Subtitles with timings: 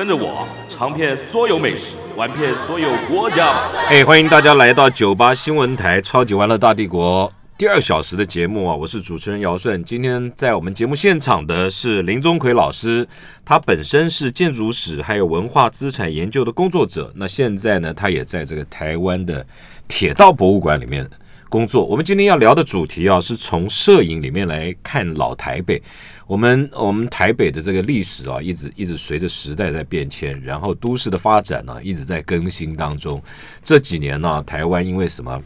[0.00, 3.68] 跟着我尝遍所有美食，玩遍所有国家。
[3.86, 8.74] 嘿，欢迎大家来到九八新闻台《超级玩乐大帝国》第二小时的节目啊！
[8.74, 9.84] 我是主持人姚顺。
[9.84, 13.06] 今天在我们节目现场的是林宗奎老师，
[13.44, 17.12] 他本身是建筑史还有文化资产研究的工作者。
[17.16, 19.46] 那现在呢，他也在这个台湾的
[19.86, 21.06] 铁道博物馆里面
[21.50, 21.84] 工作。
[21.84, 25.82] 我们今天要聊的主题啊，是从摄影里面来看老台北。
[26.26, 33.20] 我们我们台北的这个历史啊，一直一直随着时代在变迁，然后都市的发展呢，一直在更新当中。
[33.64, 35.42] 这几年呢，台湾因为什么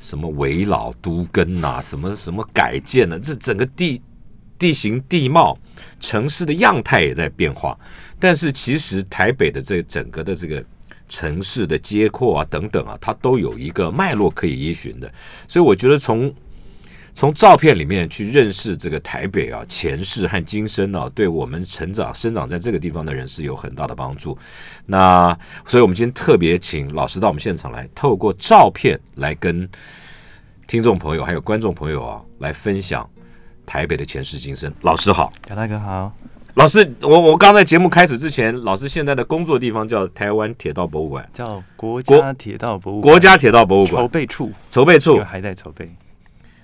[0.00, 4.02] 什么围老都更呐，什么什么改建呢，这整个地
[4.58, 5.56] 地形地貌、
[6.00, 7.78] 城市的样态也在变化。
[8.18, 10.62] 但是其实台北的这整个的这个
[11.10, 15.12] 城市的街廓啊等等啊，它都有一个脉络可以依循的。
[15.46, 16.32] 所以我觉得从
[17.12, 24.38] 从照片里面去认识这个台北啊，前世和今生啊，对我们成长生长在这个地方的人是有很大的帮助。
[24.86, 29.68] 那所以，我们今天特别请老师到我们现场来，透过照片来跟
[30.66, 33.06] 听众朋友还有观众朋友啊，来分享
[33.66, 34.72] 台北的前世今生。
[34.82, 36.12] 老师好，贾大哥好。
[36.54, 45.90] 老师，我我刚在节目开始之前，老师现在的工作地方叫台湾铁道博物馆，叫国家铁道博物国家铁道博物馆筹备处，筹备处还在筹备。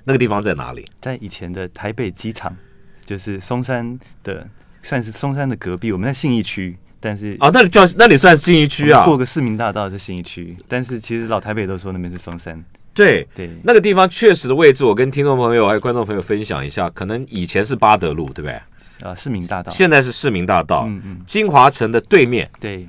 [0.05, 0.87] 那个地方在哪里？
[1.01, 2.57] 在以前的台北机场，
[3.05, 4.47] 就是松山的，
[4.83, 5.91] 算是松山的隔壁。
[5.92, 9.05] 我们在信义区，但是哦，那里叫那里算信义区啊？
[9.05, 12.62] 过个市民大道是信义区，但是其实老台北都说那边是松山。
[12.95, 16.89] 对对，那个地方确实的位置，我跟听众朋友还有观众朋友分享一下。
[16.91, 18.58] 可能以前是八德路，对不对？
[19.02, 19.70] 啊，市民大道。
[19.73, 20.84] 现在是市民大道。
[20.89, 21.20] 嗯嗯。
[21.27, 22.51] 金华城的对面。
[22.61, 22.89] 对。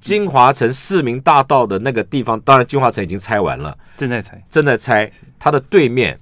[0.00, 5.10] 金华城市民大道的那个地方，当然金华城已经拆完了，正在拆，正在拆。
[5.38, 6.18] 它的对面。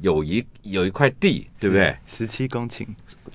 [0.00, 1.92] 有一有一块地，对不对？
[2.06, 2.86] 十七公顷，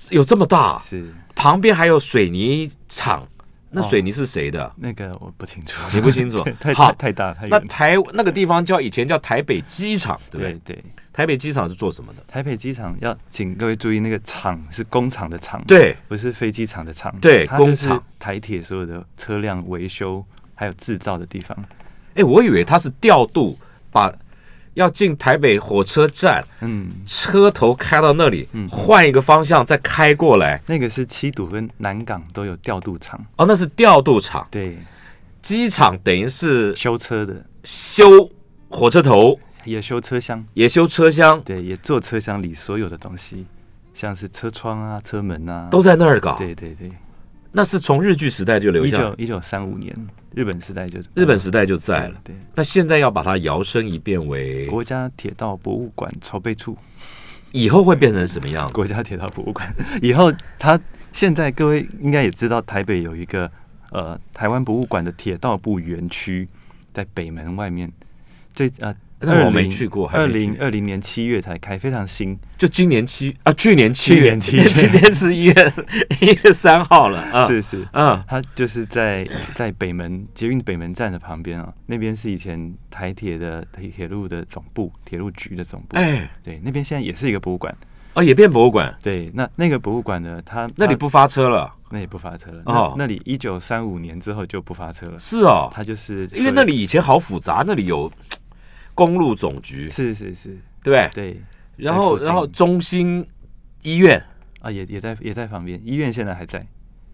[0.08, 0.78] 有这么大？
[0.78, 1.12] 是。
[1.34, 3.28] 旁边还有水泥厂，
[3.68, 4.72] 那水泥是谁的？
[4.76, 6.42] 那个我不清楚，你不清楚？
[6.58, 10.74] 太大太大太那台那个地方叫以前叫台北机场，对不对？
[10.74, 10.84] 对。
[11.14, 12.22] 台北机场是做什么的？
[12.28, 20.22] 台北机场要请各位注意，那个厂是工厂的厂，对，不是飞机场的厂，对，工厂台铁所有的车辆维修
[20.54, 21.56] 还有制造的地方。
[22.14, 23.56] 哎，我以为它是调度
[23.90, 24.12] 把。
[24.74, 30.60] 要进台北火车站，嗯，车头开到那里，换一个方向再开过来。
[30.66, 34.44] 那个是七堵跟南港都有调度厂哦，那是调度厂。
[34.50, 34.76] 对，
[35.40, 38.28] 机场等于是修车的，修
[38.68, 41.40] 火车头，也修车厢，也修车厢。
[41.42, 43.46] 对，也做车厢里所有的东西，
[43.92, 46.36] 像是车窗啊、车门啊，都在那儿搞。
[46.36, 46.90] 对对对。
[47.56, 49.96] 那是从日据时代就留下，一九一九三五年，
[50.34, 52.16] 日本时代就日本时代就在了。
[52.24, 56.76] 对，那现在要把它摇身一变为国家铁道博物馆筹备处，
[57.52, 58.68] 以后会变成什么样？
[58.72, 60.76] 国家铁道博物馆 以后，它
[61.12, 63.48] 现在各位应该也知道，台北有一个
[63.92, 66.48] 呃台湾博物馆的铁道部园区，
[66.92, 67.88] 在北门外面，
[68.52, 68.92] 最呃。
[69.24, 72.38] 但我没去过，二零二零年七月才开，非常新。
[72.58, 74.58] 就今年七啊，去年七月， 今
[74.90, 75.54] 天是一月
[76.20, 77.46] 一月三号了啊。
[77.48, 85.96] 是是，嗯，它就是在在北门捷运北门站的旁边啊，那边是以前台铁的铁铁路的总部，铁路局的总部。
[85.96, 87.76] 哎，对，那边现在也是一个博物馆
[88.14, 88.96] 哦，也变博物馆。
[89.02, 92.62] 对，那那个博物馆呢，它那里不发车了，那也不发车了。
[92.66, 95.18] 哦，那里一九三五年之后就不发车了。
[95.18, 98.10] 是哦，它就是因为那里以前好复杂，那里有。
[98.94, 101.42] 公路总局是是是，对对？
[101.76, 103.26] 然后然后中心
[103.82, 104.22] 医院
[104.60, 106.64] 啊，也也在也在旁边，医院现在还在，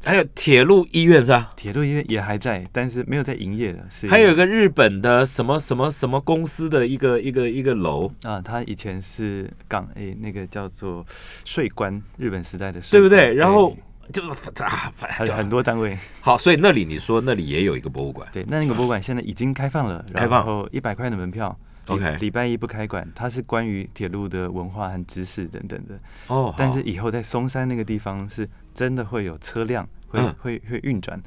[0.04, 1.50] 还有铁路医院是吧？
[1.56, 3.78] 铁路医院也还在，但是没有在营业了。
[3.88, 11.04] 是还有一个日本的什么什么什么公司的一个一个一个楼啊，它以前是港诶，那个叫做
[11.47, 13.32] 税关，日本时代的税对不对？
[13.34, 13.74] 然后
[14.12, 15.97] 就啊，反正很多单位。
[16.21, 21.59] 好，所以那里你说那里也有一个博物馆，对，那那个博物馆现在已经开放了，开放后一百块的门票。
[21.95, 25.98] OK，礼拜一不开馆，它是关于铁路的文化和知识等等的。
[26.28, 31.21] 哦，但是以后在松山那个地方是真的会有车辆会会会运转，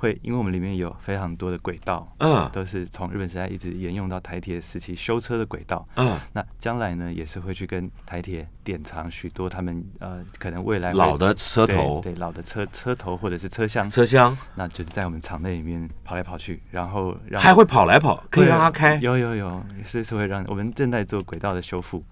[0.00, 5.86] 会，因为我们里面有非常多的轨道，嗯都是从日本时代一直沿用到台铁时期修车的轨道。
[5.96, 18.94] 嗯，那将来呢，也是会去跟台铁典藏许多他们呃，可能未来老的车头对对老的车车头或者是车厢，车厢那就是在我们场内里面跑来跑去，然后让还会跑来跑，可以让它开。
[19.02, 22.02] 有有有，是是会让我们正在做轨道的修复，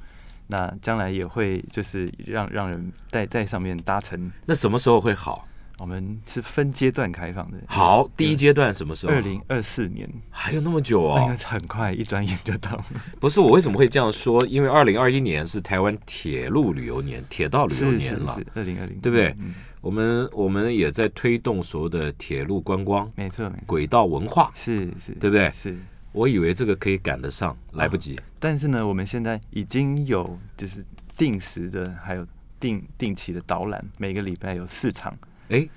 [0.47, 4.31] 那将来也会就是让让人在在上面搭乘。
[4.45, 5.49] 那什么时候会好？
[5.79, 7.59] 我们是分阶段开放的。
[7.67, 9.13] 好，第一阶段什么时候？
[9.13, 12.85] 二零二四年，还有那么久哦很快，一转眼就到了。
[13.21, 14.45] 不是我为什么会这样说？
[14.47, 24.51] 因为二零二一年是台湾铁路旅游年、铁道旅游年了是，，二零二零，对不对嗯，我们我们也在推动所谓的铁路观光、没错没错，轨道文化。
[24.55, 25.77] 是是，对不对是。
[26.11, 28.19] 我以为这个可以赶得上，来不及。
[28.41, 30.85] 但是呢，我们现在已经有就是
[31.17, 32.27] 定时的，还有
[32.59, 35.17] 定定期的导览，每个礼拜有四场
[35.49, 35.69] 哎，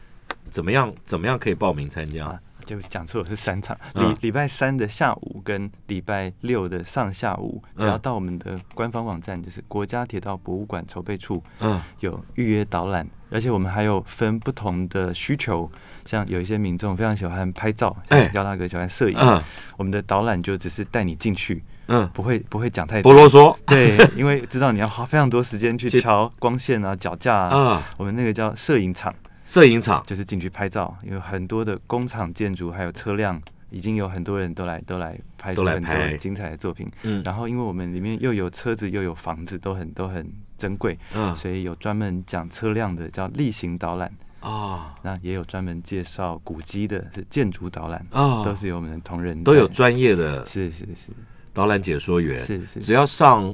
[0.50, 0.94] 怎么样？
[1.04, 15.70] 怎么样可以报名参加啊？，就讲错了是三场，嗯礼礼拜三的下午跟礼拜六的上下午，只要嗯到我们的官方网站，就是国家铁道博物馆筹备处嗯有预约导览，而且我们还有分不同的需求，
[16.06, 19.42] 像有一些民众非常喜欢拍照，哎像姚大哥喜欢摄影，嗯
[19.78, 23.14] 我们的导览就只是带你进去，嗯，不会不会讲太不多。
[23.22, 27.58] 啰嗦对，因为知道你要花非常多时间去 去瞧光线啊、脚架啊。
[27.58, 27.84] 啊！
[27.98, 29.14] 我们那个叫摄影场，
[29.46, 36.10] 摄影场就是进去拍照，有很多的工厂建筑还有车辆，已经有很多人都来都来拍都出很多来拍。
[36.10, 36.88] 很精彩的作品。
[37.04, 37.22] 嗯。
[37.24, 40.26] 然后因为我们里面又有车子又有房子，都很都很
[40.58, 41.36] 珍贵，嗯。
[41.36, 44.96] 所以有专门讲车辆的叫例行导览，啊。
[45.02, 51.10] 那也有专门介绍古迹的是建筑导览，啊，都是由我们的同仁都有专业的是是是。
[51.54, 53.54] 导览解说员，是是只要上，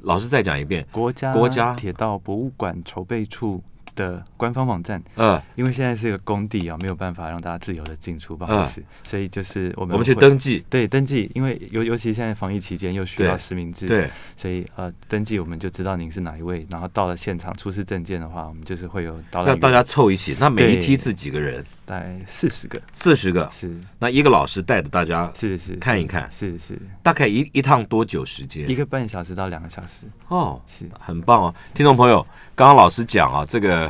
[0.00, 1.72] 老师再讲一遍，国家国家。
[1.74, 20.36] 铁道博物馆筹备处的官方网站，嗯，因为现在是一个工地啊，没有办法让大家自由的进出，不好意思，所以就是我们嗯我们去登记，对登记，因为尤尤其现在防疫期间又需要实名制，，对，所以呃登记我们就知道您是哪一位，然后到了现场出示证件的话，我们就是会有导览员要大家凑一起。
[20.38, 20.80] 那每一对。
[20.80, 21.64] 梯次几个人？
[21.84, 23.48] 大概四十个，四十个。
[23.50, 23.76] 是。
[23.98, 25.74] 那一个老师带着大家是是。
[25.76, 26.28] 看一看。
[26.30, 26.78] 是是。
[27.02, 28.68] 大概一一趟多久时间？
[28.70, 28.74] 一？
[28.76, 30.88] 个半小时到两个小时，哦，是。
[30.98, 33.89] 很棒哦，听众朋友，刚刚老师讲啊，这个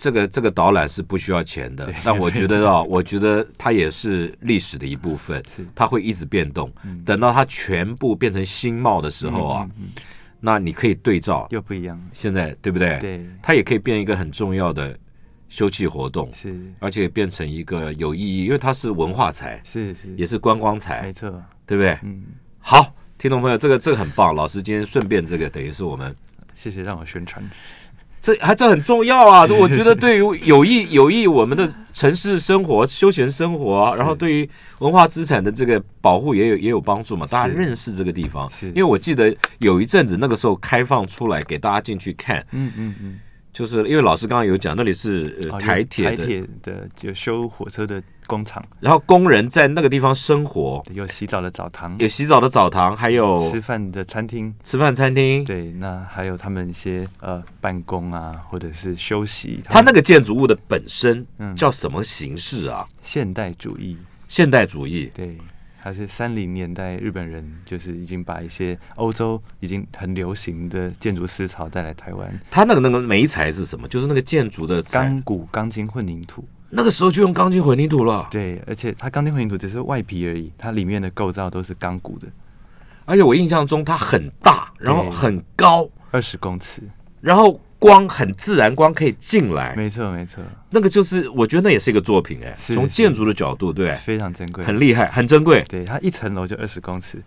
[0.00, 6.72] 这个这个导览是不需要钱的，但我觉得啊，我觉得它也是历史的一部分是，它会一直变动，
[7.04, 10.02] 等到它全部变成新貌的时候啊，嗯嗯嗯。
[10.38, 12.96] 那你可以对照又不一样，现在，对不对？
[13.00, 14.96] 对，它也可以变一个很重要的
[15.48, 16.56] 休憩活动，是。
[16.78, 20.14] 而且变成一个有意义，因为它是文化财，是是。
[20.14, 21.28] 也是观光财没，错，
[21.66, 21.98] 对不对？
[22.04, 22.22] 嗯，
[22.60, 26.14] 好，听众朋友，这个这个很棒，老师今天顺便这个等于是我们。
[26.54, 27.42] 谢谢让我宣传，
[28.20, 29.46] 这还这很重要啊！
[29.60, 34.48] 我觉得对于有益有益我们的城市生活、休闲生活啊，然后对于
[34.80, 37.26] 文化资产的这个保护也有也有帮助嘛。
[37.26, 43.18] 大家认识这个地方，因为我记得有一阵子那个时候开放出来给大家进去看，嗯嗯嗯。
[43.58, 54.54] 就是因为老师刚刚有讲那里是台铁的，台铁的就修火车的工厂，然后工人在那个地方生活，有洗澡的澡堂，有洗澡的澡堂，还有吃饭的餐厅。
[54.62, 55.44] 吃饭餐厅。
[55.44, 59.60] 对，那还有他们一些呃办公啊，或者是休息。
[59.64, 62.86] 它那个个建筑物的本身嗯叫什么形式啊？
[63.02, 65.10] 现代主义，现代主义。
[65.12, 65.36] 对，
[65.78, 73.86] 还是三零年代日本人就是已经把一些欧洲已经很流行的建筑思潮带来台湾，它那个那个煤材是什么？
[73.88, 76.44] 就是那个建筑的钢骨、钢筋混凝土。
[76.70, 82.26] 那个时候就用钢筋混凝土了，对，而且它钢筋混凝土只是外皮而已，它里面的构造都是钢骨的，
[83.06, 86.82] 而且我印象中它很大，然后很高，二十公尺。
[87.20, 97.22] 然后光很自然光可以进来，没错，没错，那个就是我觉得那也是一个作品哎，从建筑的角度，对，非常珍贵，很厉害，很珍贵，对，它一层楼就二十公尺，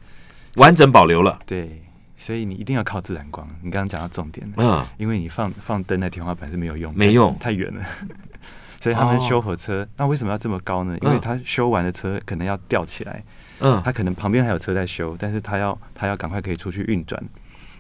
[0.56, 1.82] 完整保留了，对，
[2.18, 3.48] 所以你一定要靠自然光。
[3.62, 7.38] 你刚刚讲到重点了，嗯，因为你放放灯在天花板是没有用，没用。
[7.40, 7.84] 太远了。
[8.82, 10.98] 所以他们哦修火车，那为什么要这么高呢？
[11.02, 11.22] 因为嗯。
[11.22, 13.24] 他修完的车可能要吊起来，
[13.60, 17.24] 嗯，他可能旁边还有车在修，但是他要他要赶快可以出去运转。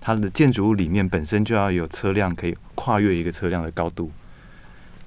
[0.03, 4.11] 它的建筑物里面本身就要有车辆可以跨越一个车辆的高度，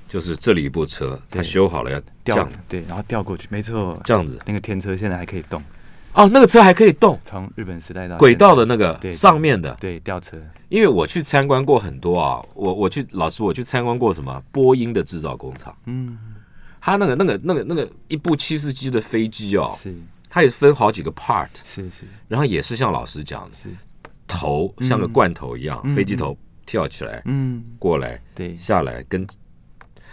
[0.08, 5.60] 就是这里一部车，它修好了要这吊对，然后吊过去，没错，这样子，那个天车现在还可以动，
[6.12, 16.16] 哦，那个车还可以动，从日本时代到轨道的那个上面的，对吊车，因为我去参观过很多啊，我我去老师我去参观过什么波音的制造工厂，嗯，
[16.80, 19.92] 他那个那个那个那个一部七四机的飞机哦，是。
[20.30, 22.04] 它也是分好几个 part，是是。
[22.26, 23.68] 然后也是像老师讲的，是，
[24.44, 26.36] 头像个罐头一样，嗯飞机头
[26.66, 29.26] 跳起来、嗯，过来对，下来，跟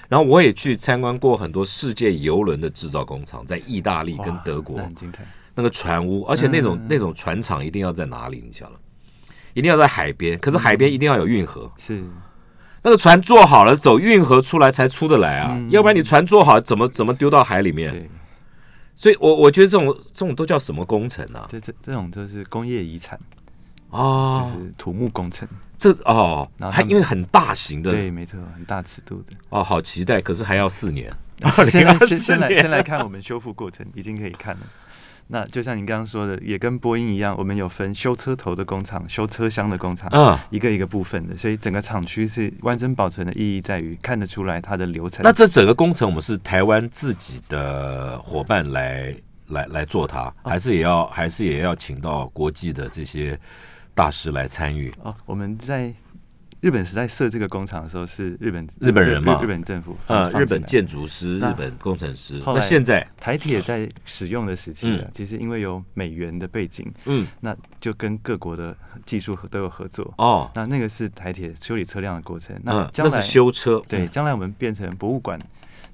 [0.07, 5.25] 然后我也去参观过很多世界游轮的制造工厂，在意大利跟德国那很精彩。
[5.53, 8.41] 那个船屋，而且那种、嗯那种船厂一定要在哪里？
[8.45, 8.75] 你晓得？
[9.53, 11.69] 一定要在海边，可是海边一定要有运河。
[11.77, 12.01] 是
[12.83, 18.09] 那个船做好了，走运河出来才出得来啊，嗯要不然你船做好怎么怎么丢到海里面？
[18.95, 21.47] 所以我我觉得这种这种都叫什么工程啊？
[21.50, 23.17] 这这这种就是工业遗产，
[23.91, 25.48] 就哦，是土木工程。
[25.77, 29.33] 这哦还因为很大型的对，没错，很大尺度的。
[29.50, 31.12] 哦，好期待，可是还要四年。
[31.69, 34.62] 先来先先来先来看我们修复过程，已经可以看了。
[35.33, 45.24] 那就像您刚刚说的，也跟波音一样，我们有分修车头的工厂、修车厢的工厂，嗯，一个一个部分的，所以整个厂区是完整保存的意义在于看得出来它的流程。
[45.24, 49.15] 那这整个工程我们是台湾自己的伙伴来
[49.48, 53.39] 来来做它，还是也要还是也要请到国际的这些
[53.93, 54.91] 大师来参与？
[55.03, 55.93] 哦，我们在
[56.60, 62.39] 日本时代设这个工厂的时候是日本日本人嘛日日本政府呃，日本建筑师、日本工程师。
[62.45, 70.13] 那现在，台铁在使用的时期其实因为有美元的背景，嗯，那就跟各国的技术都有合作。
[70.17, 72.55] 哦，那那个是台铁修理车辆的过程。
[72.63, 75.39] 那嗯，将来、修车，对，嗯，将来我们变成博物馆，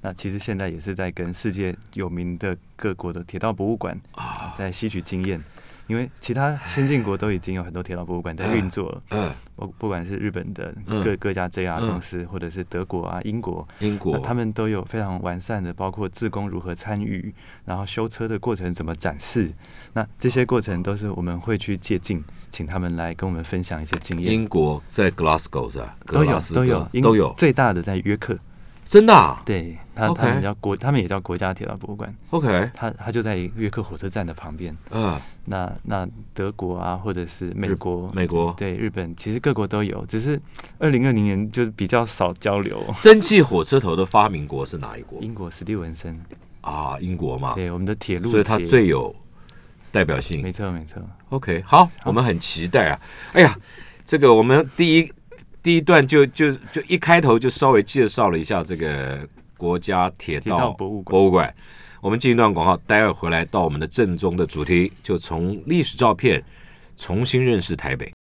[0.02, 5.42] 那其实现在也是在跟世界有名的各国的铁道博物馆啊，在吸取经验。
[5.88, 11.02] 因为其他先进国都已经有很多铁道博物馆在运作了，嗯，不不管是日本的嗯。
[11.02, 11.88] 各各家 JR 嗯。
[11.88, 14.16] 公司，或者是德国啊、英国，英国。
[14.18, 19.50] 他们都有非常完善的，包括自工如何参与，然后修车的过程怎么展示，
[19.94, 24.32] 那这些过程都是我们会去借鉴，请他们来跟我们分享一些经验。
[24.32, 25.96] 英国在 Glasgow 是吧？
[26.06, 26.60] 都有格拉斯哥。
[26.60, 28.38] 都有英都有，最大的在约克，
[28.88, 34.74] 真的啊对，他他们叫国，他们也叫国家铁道博物馆，？OK，他他就在约克火车站的旁边。
[34.90, 40.40] 嗯，那那德国啊，或者是美国，美国对日本，其实各国都有，只是
[40.78, 42.82] 二零二零年就比较少交流。
[43.02, 46.18] 蒸汽火车头的发明国是哪一国英国史蒂文森，
[46.62, 46.96] 啊？
[46.98, 49.14] 英国嘛，对我们的铁路，所以它最有
[49.92, 50.50] 代表性没。
[50.50, 51.02] 错没错。
[51.28, 52.98] OK，好，我们很期待啊！
[53.34, 53.54] 哎呀，
[54.06, 55.12] 这个我们第一
[55.62, 61.54] 第一段就就就一开头就稍微介绍了一下这个国家铁道博物馆博物馆。
[62.00, 66.42] 我们进一段广告，待会回来到我们的正宗的主题，就从历史照片
[66.96, 68.12] 重新认识台北。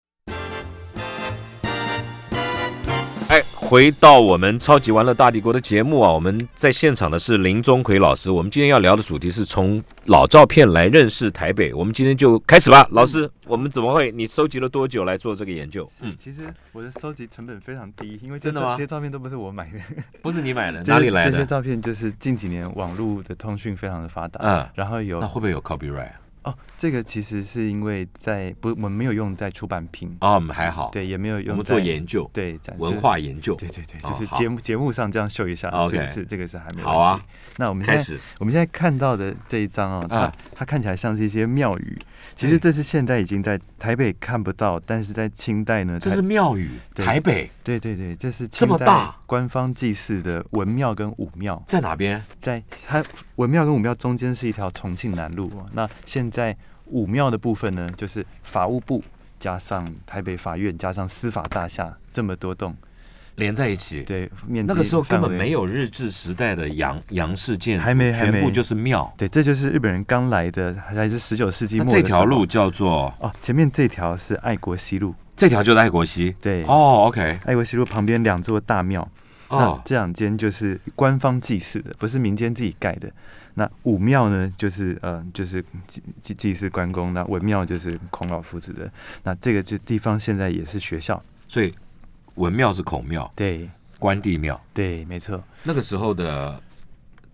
[3.69, 8.31] 回到我们超级玩乐大帝国的节目啊，我们在现场的是林钟奎老师。
[8.31, 11.73] 我们今天要聊的主题是从老照片来认识台北。
[11.73, 14.09] 我们今天就开始吧，老师，我们怎么会？
[14.13, 15.85] 你收集了多久来做这个研究？
[16.01, 19.79] 嗯，其实我的收集成本非常低，因为真的吗这些照片都不是我买的，
[20.23, 21.45] 不是你买的， 哪里来的这些？
[21.45, 26.11] 照片就是近几年网络的通讯非常的发达，嗯然后有那会不会有 copyright
[26.47, 30.35] 哦，这个其实是因为在不，我们没有用在出版品，哦？
[30.35, 33.55] 我们还好，对，也没有用我用们做研究，对展文，化研究。
[33.55, 35.97] 对对对，就是节目节目上这样秀一下，OK。
[36.07, 36.25] 是是？
[36.25, 37.21] 这个是还没有好啊。
[37.57, 41.97] 那我们开始，我们现在看到的这一张哦，它、看起来像是一些庙宇，
[42.35, 47.05] 其实这是现在已经在台北看不到，但是在清代呢，这是庙宇，对。
[47.05, 47.49] 台北。
[47.63, 49.15] 对对对，这是这么清代大。
[49.25, 52.23] 官方祭祀的文庙跟武庙，在哪边？
[52.39, 53.03] 在它
[53.35, 55.65] 文庙跟武庙中间是一条重庆南路哦。
[55.73, 56.36] 那现在
[56.85, 59.03] 武庙的部分呢，就是法务部
[59.39, 62.75] 加上台北法院加上司法大厦这么多栋，
[63.35, 64.03] 连在一起。
[64.03, 69.13] 对，面那个时候根本没有日治时代的洋洋式建筑，还没全部就是庙。
[69.17, 73.13] 对，这就是日本人刚来的，还是十九世纪末这条路叫做？
[73.19, 76.35] 哦，前面这条是爱国西路，这条就是爱国西。
[76.41, 79.07] 对，哦，OK，爱国西路旁边两座大庙，
[79.49, 83.11] 那哦，这两间就是官方祭祀的，不是民间自己盖的。
[83.55, 88.91] 那武庙呢，就是呃，就是祭祭祭祀关公；那文庙就是孔老夫子的。
[89.23, 91.73] 那这个就地方现在也是学校，所以
[92.35, 94.61] 文庙是孔庙，对关帝庙。
[94.73, 95.43] 对，没错。
[95.63, 96.61] 那个时候的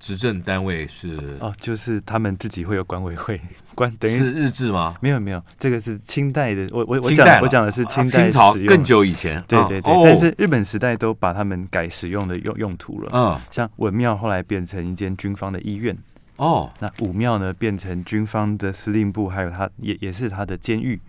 [0.04, 3.40] 执政单位是哦，就是他们自己会有管委会，
[3.74, 4.94] 管等于是日治吗？
[5.00, 6.68] 没有没有，这个是清代的。
[6.72, 9.42] 我我我讲我讲的是啊清代清朝更久以前。
[9.48, 13.10] 对对对，但是日本时代都把他们改使用的用用途了。
[13.14, 15.98] 嗯像文庙后来变成一间军方的医院，
[16.36, 21.00] 哦，那武庙呢变成军方的司令部，还有它也也是它的监狱。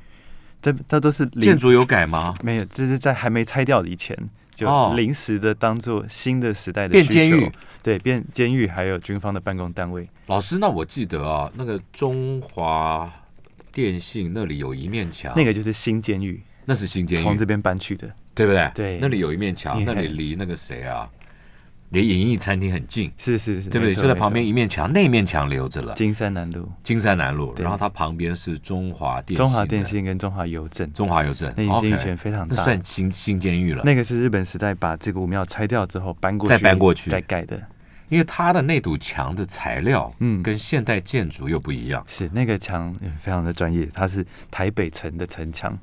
[0.62, 2.32] 这这都是建筑有改吗？
[2.44, 4.16] 没有，这是在还没拆掉以前，
[4.54, 4.94] 就哦。
[4.96, 7.40] 临时的当做新的时代的变需监狱。
[7.44, 10.08] 求，对，变监狱还有军方的办公单位。
[10.28, 13.12] 老师，那我记得啊，那个中华
[13.72, 17.22] 电信那里有一面墙，那个就是新监狱，那是新监狱。
[17.22, 18.10] 从这，边搬去的。
[18.36, 18.70] 对不对？
[18.74, 18.98] 对。
[19.00, 21.08] 那里有一面墙， 那里离那个谁啊，
[21.94, 23.94] 离演艺餐厅很近，是是是，对不对？
[23.94, 32.64] 就在旁边一面墙，那面墙留着了，金山南路、金山南路，然后它旁边是中华电中华电信跟中华邮政，中华邮政，那已经权非常那大。
[32.64, 33.82] 算新新监狱了。
[33.84, 37.62] 那个是日本时代把这个武庙拆掉之后搬过去，再搬过去再盖的。
[38.10, 45.76] 因为它的那堵墙的材料，嗯跟现代建筑又不一样是那个墙嗯非常的专业，它是台北城的城墙。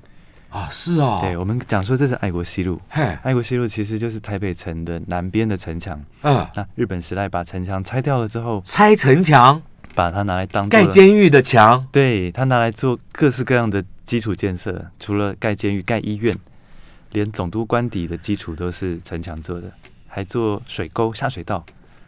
[0.52, 0.70] 啊。
[0.70, 6.00] 是啊，对，我们讲说这是爱国西路，嘿，爱国西路其实就是台北城的南边的城墙。
[6.22, 9.60] 嗯，那日本时代把城墙拆掉了之后，拆城墙，
[9.96, 16.38] 把它拿来当做盖监狱的墙，对，它拿来做各式各样的基础建设，除了盖监狱、盖医院，
[17.12, 19.72] 连总督官邸的基础都是城墙做的，
[20.08, 21.66] 还做水沟、下水道。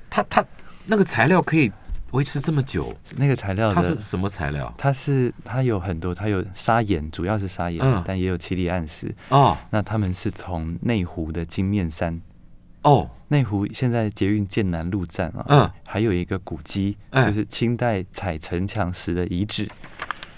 [0.09, 0.45] 它它
[0.85, 1.71] 那个材料可以
[2.13, 4.71] 维持这么久，那个材料是什么材料？
[4.77, 9.13] 它是它有很多，它有砂岩，主要是砂岩，嗯但也有奇里暗石。
[9.29, 12.21] 哦那他们是从内湖的金面山，
[12.83, 19.67] 哦，内湖现在捷运剑南路站啊，嗯，还有一个古迹，哎就是清代采城墙石的遗址。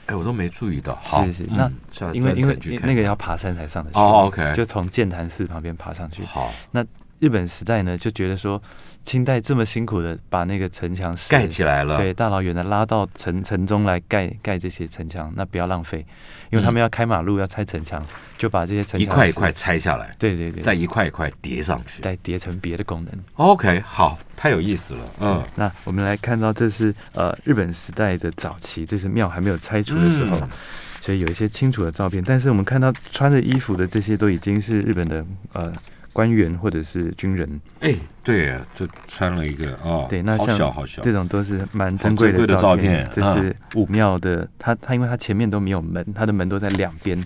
[0.05, 0.95] 哎，我都没注意到。
[1.03, 1.69] 好，嗯是是那
[2.13, 3.97] 因为因为那个要爬山才上得去。
[3.97, 6.23] 哦，OK 就从剑潭寺旁边爬上去。
[6.23, 6.53] 好
[7.19, 8.61] 日本时代呢，就觉得说，
[9.03, 16.05] 清代这么辛苦的把那个城墙盖起来了，对，大老远的拉到城城中来盖盖这些城墙，那不要浪费，
[16.51, 18.03] 因为他们要开马路要拆城墙，
[18.37, 22.01] 就把这些城墙一块一块，拆下来，对对对，再一块一块叠上去。
[22.01, 23.13] 再叠成别的功能。
[23.35, 24.99] OK，好，太有意思了。
[25.21, 30.49] 嗯，那我们来看到，这是呃日本时代的早期，这是庙还没有拆除的时候，嗯。
[31.01, 32.23] 所以有一些清楚的照片。
[32.25, 35.71] 但是我们看到穿着衣服的这些都已经是日本的呃
[36.15, 37.93] 官员或者是军人，哎，
[38.23, 41.01] 对，就穿了一个哦，对，那好像小好小。
[41.01, 47.21] 这，种都是蛮珍贵的照照片这是武庙的，它它因为它前面都没有门，它的门都在两边，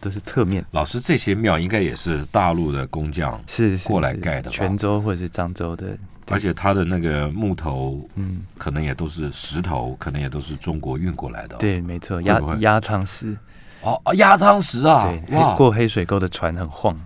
[0.00, 0.64] 都是侧面。
[0.70, 4.56] 老师这些庙应该也是大陆的工匠，是是过来是盖的吧？
[4.56, 5.88] 泉州或者是漳州的，
[6.30, 13.36] 而且它的那个木头嗯，可能也都是石头，可能也都是中国运过来的。，对，没错，压压舱石，
[13.82, 16.98] 哦，哦压舱石啊，对，过黑水沟的船很晃，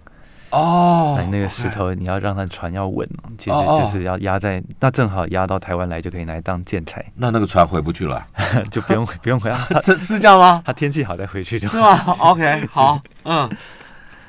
[0.50, 8.26] 哦那，那个石头你要让它船要稳，其实就是要压在，那正好压到台湾来就可以拿来当建材，那那个船回不去了，
[8.70, 10.62] 就不用不用回 来，是是这样吗？
[10.64, 11.68] 它天气好再回去就。
[11.68, 11.96] 是吗？
[12.20, 13.48] OK，好，嗯，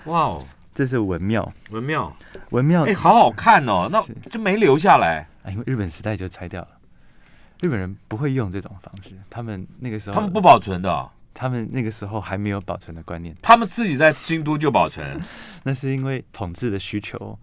[0.06, 0.44] 哇哦，
[0.76, 2.12] 这是文庙，文庙，
[2.52, 6.68] 文庙哎，好好看哦，那就没留下来，啊，因为日本时代就拆掉了。
[7.62, 11.10] 日本人不会用这种方式，他们那个时候，他们不保存的，
[11.40, 15.22] 他们那个时候还没有保存的观念，他们自己在京都就保存。
[15.64, 17.18] 那是因为统治的需求。
[17.18, 17.40] 哦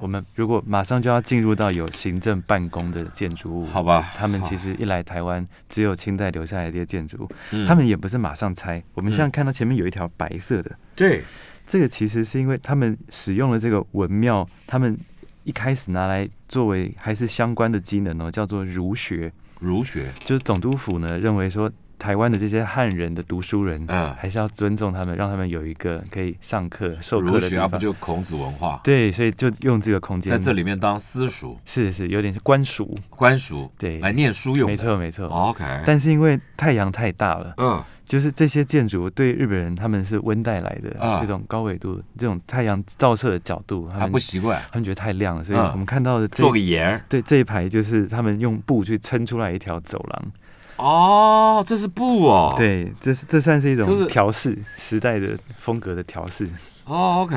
[0.00, 8.82] 我们如果马上就要进入到有行政办公的建筑物，好吧他们其实一来台湾，只有清代留下来的建筑物，嗯他们也不是马上拆。
[8.94, 11.22] 我们现在看到前面有一条白色的，对，
[11.68, 14.98] 这个其实是因为他们使用了这个文庙，他们
[15.44, 19.32] 一开始拿来作为还是相关的机能哦，叫做儒学。
[19.60, 24.14] 儒学，就是总督府呢认为说，台湾的这些汉人的读书人，嗯。
[24.14, 27.78] 还是要尊重他们，让他们有一个可以上课、授课的地方。
[27.78, 33.98] 就孔子文化，对，所以就用这个空间，在这里面当私塾、是是有点是官塾，官塾，对。
[34.00, 34.72] 来念书用的。
[34.72, 35.26] 没错没错。
[35.26, 45.70] OK，但是因为太阳太大了，嗯，就是这些建筑对日本人他们是温带来的，啊这种高纬度、这种太阳照射的角度，他们不习惯，他们觉得太亮了，所以嗯。
[45.72, 47.02] 我们看到的这做个檐儿。
[47.08, 50.32] 对这一排就是他们用布去撑出来一条走廊。
[50.76, 56.46] 哦，这是布哦。，对，这是这算是一种调试时代的风格的调试，
[56.84, 57.36] 哦，OK，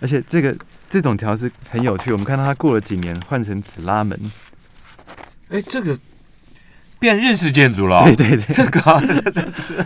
[0.00, 0.54] 而且这个
[0.90, 2.12] 这种调试很有趣。
[2.12, 4.18] 我们看到它过了几年换成紫拉门，
[5.48, 5.98] 哎，这个
[6.98, 8.02] 变日式建筑了。
[8.04, 8.80] 对，对对，这个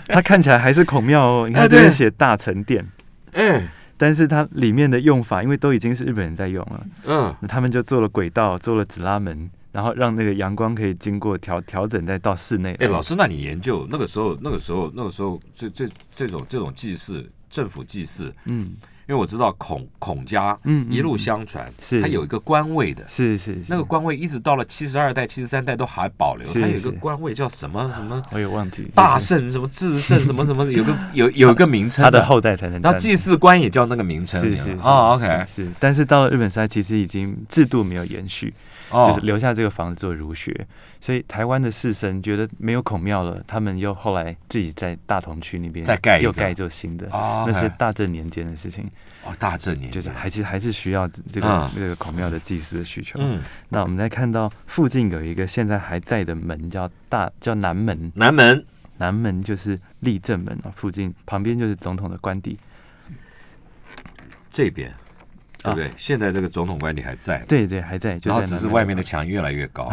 [0.08, 1.46] 它看起来还是孔庙哦。
[1.48, 2.86] 你哎看这边写大成殿，
[3.32, 12.86] 哎，但是它里面的用法，因为都已经是日本人在用了，嗯，那他们就做了轨道，做了紫拉门，然后让那个阳光可以经过调调整，再到室内来。
[12.86, 18.74] 哎，老师，那你研究那个时候，那个时候，那个时候，这这这种这种祭祀，政府祭祀，嗯。
[19.08, 22.02] 因为我知道孔孔家嗯嗯一路相传，是。
[22.02, 23.02] 他有一个官位的。
[23.08, 23.62] 是是是。
[23.66, 38.52] 那个官位一直到了七十二代、七十三代都还保留，他有一个官位叫什么什么我也忘记大圣、什么至圣、什么什么，有个有 有一个名称他的后代才能然后祭祀官也叫那个名称是是是哦，OK，是是，但是到了日本时代，其实已经制度没有延续，
[38.90, 39.08] 哦。
[39.08, 40.66] 就是留下这个房子做儒学，
[41.00, 48.88] 所以台湾的士绅觉得没有孔庙了，他们又后来自己在大同区那边再盖又盖座新的，哦那是大正年间的事情，
[49.24, 49.92] 哦大正年间。
[49.92, 51.70] 就是还是还是需要这个、嗯。
[51.74, 53.18] 这个孔庙的祭祀的需求。
[53.22, 53.42] 嗯。
[53.68, 58.64] 那我们再看到附近有一个现在还在的门叫大叫南门，南门。
[59.00, 62.58] 南门就是立正门啊，附近旁边就是总统的官邸。
[64.50, 64.92] 这边
[65.74, 65.90] 对不对？
[65.96, 69.90] 现在这个总统官邸还在，对对，还在，就然后只是外面的墙越来越高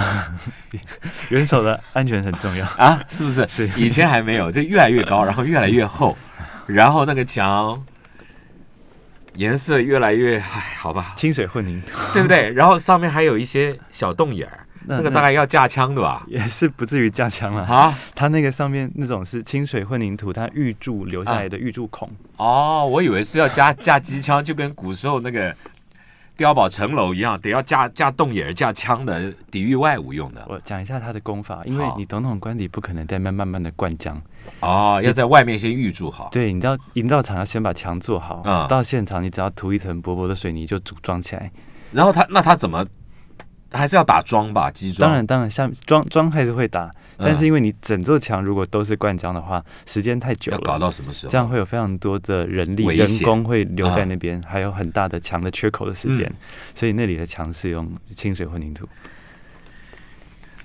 [1.30, 2.66] 元首的安全很重要。
[2.78, 3.48] 啊，是不是？
[3.48, 6.18] 是以前还没有，这越来越高，然后越来越厚，
[6.68, 7.84] 然后那个墙
[9.36, 10.44] 颜色越来越，唉，
[10.78, 12.52] 好吧，清水混凝土，对不对？
[12.52, 16.24] 然后上面还有一些小洞眼儿，那那个大概要架枪的吧？
[16.28, 17.64] 也是不至于架枪了。
[17.64, 22.10] 啊，它那个上面那种是清水混凝土，它预铸留下来的预铸孔。
[22.38, 25.56] 哦，我以为是要架架机枪，就跟古时候那个
[26.38, 30.46] 碉堡城楼一样，得要架架洞眼儿、架枪的，抵御外侮用的。
[30.50, 34.14] 我讲一下它的功法，因为你总统官邸不可能在慢慢慢的灌浆，
[34.60, 36.30] 哦，要在外面先预铸好。
[36.32, 41.50] 对，你到营造厂要先把墙做好，嗯到现场你只要涂一层薄薄的水泥就组装起来。
[41.92, 42.86] 然后它那它怎么
[43.76, 44.72] 还是要打桩吧？
[44.72, 45.10] 基桩。
[45.10, 46.86] 当然，当然，像桩桩还是会打，
[47.18, 50.80] 嗯但是因为你整座墙如果都是灌浆的话，时间太久要搞。
[50.80, 51.32] 到什么时候？
[51.32, 56.36] 这样会有非常多的人力、人工会留在啊那边，还有很大的墙的缺口的时间，嗯
[56.74, 58.88] 所以那里的墙是用清水混凝土。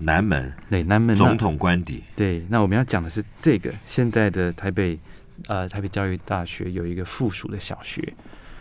[0.02, 2.02] 南门对，南门总统官邸。
[2.16, 4.98] 对，那我们要讲的是这个现在的台北
[5.46, 8.14] 呃台北教育大学有一个附属的小学，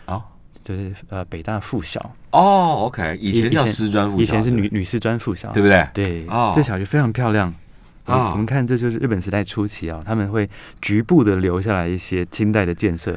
[0.04, 0.22] 哦
[0.62, 5.88] 就是呃北大附小，哦，OK，以前叫师专附小，以前是女女师专附小，对不对？
[5.94, 6.52] 对，哦。
[6.54, 7.52] 这小学非常漂亮。
[8.06, 10.48] 啊我们看，这就是日本时代初期啊，他们会
[10.80, 13.16] 局部的留下来一些清代的建设。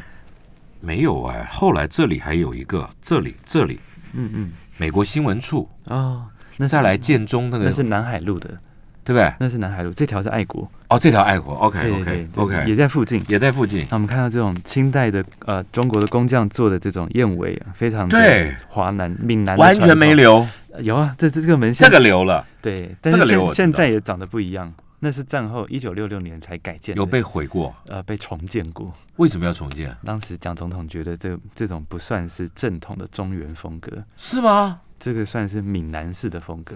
[0.81, 3.79] 没有哎，后来这里还有一个，这里这里。
[4.13, 6.25] 嗯嗯，美国新闻处，哦，
[6.57, 8.51] 那再来建中那个，那是南海路的，
[9.03, 9.33] 对不对？
[9.39, 13.21] 那是南海路，这条是爱国，哦，这条爱国，OK 对 OK OK，也在附近。
[13.27, 13.85] 也在附近。
[13.89, 20.47] 那我们看到这种清代的呃中国的工匠做的这种燕尾啊，非常的对华南闽南完全没留，
[20.79, 27.75] 有啊，这这这个门这现个留了，对，但这个是现现在也长得不一样，那是战后一九六六年才改建，有被毁过。
[27.87, 28.93] 呃被重建过。
[29.17, 29.95] 为什么要重建？
[30.05, 34.79] 当时蒋总统觉得这这种不算是正统的中原风格，是吗？
[34.97, 36.75] 这个算是闽南式的风格。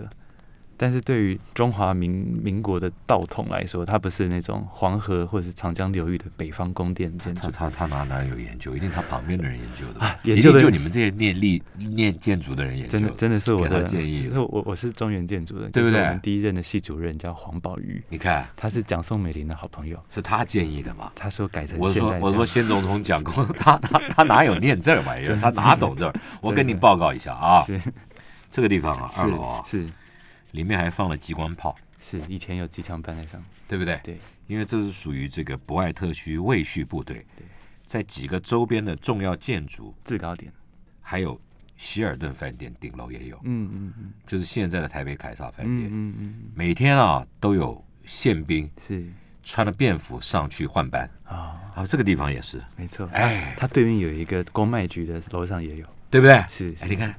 [0.77, 7.49] 但是对于中华民民国的道统来说，它不是那种黄河或者是长江流域的北方宫殿建筑他。
[7.49, 8.75] 他他哪哪有研究？
[8.75, 19.97] 一定他旁边的人研究的吧啊，研究的就你们这些念历念建筑的人研究真的真的是我的建议是我我是中原建筑的，对不对就是我们第一任的系主任叫黄宝玉，你看他是蒋宋美龄的好朋友。
[20.09, 21.11] 是他建议的嘛？
[21.15, 25.35] 他说改成我说我说先总统讲过， 他他他哪有念这玩意儿？
[25.37, 26.13] 他哪懂这儿？
[26.41, 27.81] 我跟你报告一下啊，是
[28.51, 29.89] 这个地方啊，二楼啊，是是
[30.51, 33.99] 里面还放了机关炮，是，以前有机枪搬在上，对不对？
[34.03, 37.25] 对，因为这是属于这个博爱特区卫戍部队，
[37.85, 40.51] 在几个周边的重要建筑，制高点，
[41.01, 41.39] 还有
[41.75, 44.13] 希尔顿饭店顶楼也有，嗯嗯嗯。
[44.25, 49.05] 就是现在的台北凯撒饭嗯店，嗯嗯，每天啊都有宪兵是。
[49.49, 56.43] 穿着便服上去换班，啊，啊，这个地方也是，没错，哎，它对面有一个公卖局的楼上也有，对不对？
[56.49, 57.13] 是，哎，你看，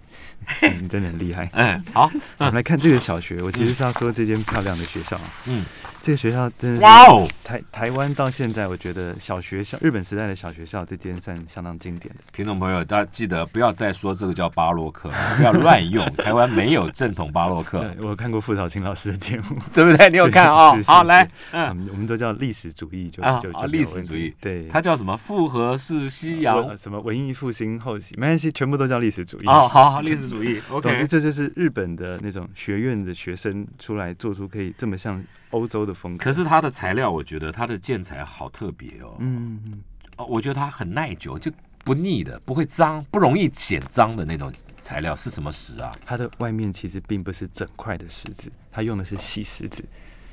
[0.62, 1.48] 嗯 你真的很厉害。
[1.52, 5.64] 嗯，好， 我们来看这个小学，我其实是要说这间漂亮的学校，嗯，
[6.02, 12.22] 这个学校真的是哇哦，台台湾到现在，我觉得小学校日本时代的小学校这间算相当经典的。
[12.32, 20.08] 听众朋友，大家记得不要再说这个叫巴洛克，不要乱用， 台湾没有正统巴洛克，对，我看过傅少清老师的节目，对不对？
[20.10, 25.16] 你有看啊好，来，嗯，我们都叫历史主义，就就就没有历史主义对，它叫什么？
[25.16, 26.78] 复合式西洋文。
[26.78, 29.46] 什么文艺复兴后期，没关系，全部都叫历史主义。
[29.46, 31.06] 哦，好好，历史主义 总之，，OK。
[31.06, 36.24] 这就是日本的那种学院的学生出来做出可以这么像欧洲的风格。
[36.24, 39.16] 可是它的材料，我觉得它的建材好特别哦。
[39.18, 39.82] 嗯，嗯
[40.16, 41.50] 哦，我觉得它很耐久，就
[41.84, 45.90] 不腻的，不会脏，不容易显脏的那种材料是什么石啊？
[46.04, 49.84] 它的外面其实并不是整块的石子，它用的是细石子。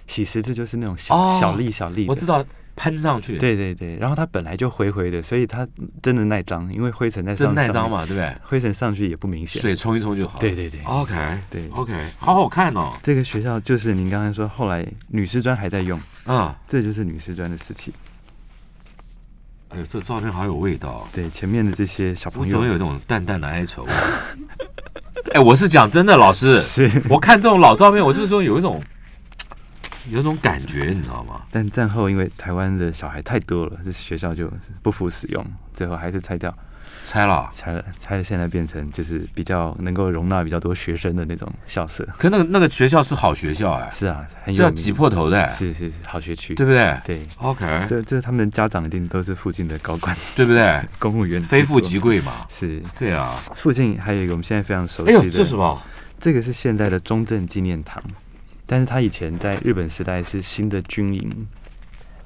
[0.07, 2.11] 细石子就是那种小、哦小粒小粒的。
[2.11, 2.43] 我知道，
[2.75, 5.67] 喷上去，，对对对，然后它本来就灰灰的，所以它
[6.01, 8.35] 真的耐脏，因为灰尘在上真耐脏，嘛，对不对？
[8.43, 9.61] 灰尘上去也不明显。
[9.61, 10.39] 水冲一冲就好了。
[10.39, 11.13] 对对对，OK，
[11.49, 12.93] 对，OK，好好看哦。
[13.01, 17.93] 这个学校就是您刚才说，后来女师专还在用，嗯，这就是女师专的事情。
[19.69, 21.07] 哎呦，这照片好有味道哦。
[21.11, 23.85] 对，前面的这些小朋友总有一种淡淡的哀愁。
[25.33, 26.61] 哎，我是讲真的，老师，
[27.09, 28.81] 我看这种老照片，我就是说有一种
[30.09, 31.41] 有种感觉，你知道吗？
[31.51, 36.55] 但战后因为台湾的小孩太多了，这学校就不敷使用，最后还是拆掉，
[37.03, 42.07] 拆了，拆了，拆了，现在变成就是比较能够容纳比较多学生的那种校舍。
[42.17, 47.21] 可那个那个学校是好学校哎，是啊，很有是要挤破头的哎，是是是好学区，对不对对。
[47.37, 50.81] ？OK，这这他们的家长一定都是附近的高官、对不对？
[50.99, 52.45] 公务员，非富即贵嘛。
[52.49, 52.81] 是。
[52.97, 53.35] 对啊。
[53.55, 55.81] 附近还有一个我们现在非常熟哎呦，悉的，这什么？
[56.17, 58.01] 这个是现在的中正纪念堂，
[58.65, 61.47] 但是他以前在日本时代是新的军营，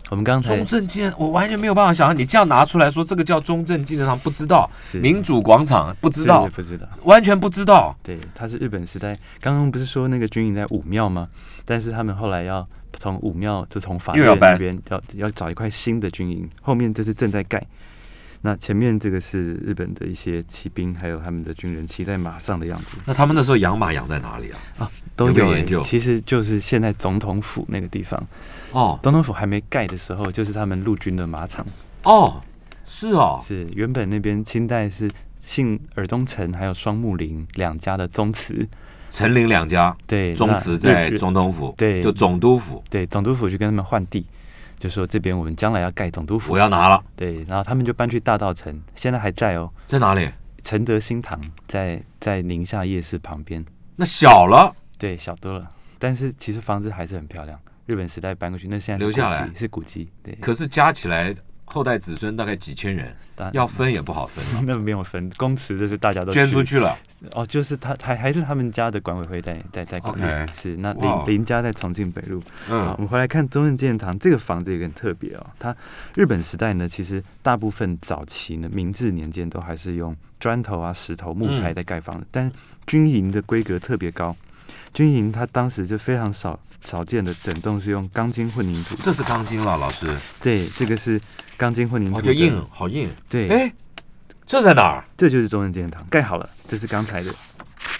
[0.09, 6.87] 我们刚才中正纪念，我完全没有办法想象你这样拿出来说这个叫中正纪念堂，不知道是民主广场不知道，不知道。
[7.03, 7.95] 完全不知道。
[8.01, 9.15] 对，他是日本时代。
[9.39, 11.27] 刚刚不是说那个军营在武庙吗？
[11.65, 17.63] 但是他们后来要从武庙，就从法院那边要要找一块新的军营，后面这是正在盖。
[18.41, 22.97] 那前面这个是日本的一些骑兵，还有他们的军人骑在马上的样子。
[23.05, 24.59] 那他们那时候养马养在哪里啊？
[24.79, 25.81] 啊，都有、欸有有研究？
[25.81, 28.17] 其实就是现在总统府那个地方，
[28.71, 28.97] 哦。
[29.03, 31.65] 总统府还没盖的时候，就是他们陆军的马场。
[32.03, 32.41] 哦，
[32.85, 38.65] 是哦，是原本那边清代是姓尔东城还有双木林两家的宗祠，
[39.09, 42.01] 陈林两家，对，宗祠在总统府，对。
[42.01, 44.25] 就总督府，对，总督府去跟他们换地，
[44.79, 46.53] 就说这边我们将来要盖总督府。
[46.53, 50.31] 我，要拿了，对，然后他们就搬去大道城，现在还在哦，在哪里？
[50.63, 53.63] 承德新堂在在宁夏夜市旁边，
[53.95, 59.49] 那小了，对，小多了，但是其实房子还是很漂亮，日本时代搬过去，那现在留下来。
[59.55, 61.33] 是古迹，对，可是加起来
[61.71, 66.97] 后代子孙大概几千人，大要分也不好分了， 那没有分，公祠就是大家都捐出去了。
[67.33, 72.41] 哦，就是他还还是他们家的管委会在在在管理是那哇林林家在重庆北路。
[72.69, 75.45] 嗯，我嗯，们回来看中正纪念堂这个房子也很特别哦。
[75.59, 75.75] 它
[76.15, 82.51] 日本时代呢，其实大部分早期呢，明治年间都还是用砖头啊、石头、木材在盖房子，但
[82.87, 84.35] 军营的规格特别高。
[84.93, 90.07] 军营它当时就非常少少见的整栋是用钢筋混凝土，这是钢筋了，老师，
[90.41, 91.19] 对，这个是
[91.57, 93.09] 钢筋混凝土哦，的，就硬，好硬。
[93.29, 93.73] 对，哎，
[94.45, 95.05] 这在哪儿？
[95.15, 97.33] 这就是中正纪念堂盖好了，这是刚才的。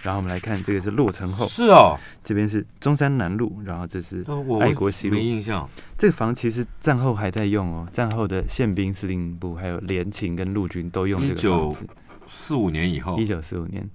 [0.01, 4.25] 然后我们来看，这个是落成后，是哦，这边是中山南路，然后这是
[4.61, 5.67] 爱国西路没印象。
[5.97, 11.85] 这个房其实战后还在用哦，战后的宪兵司令部还有联勤跟陆军都用这个房子。
[12.27, 13.89] 四五年以后一九四五年，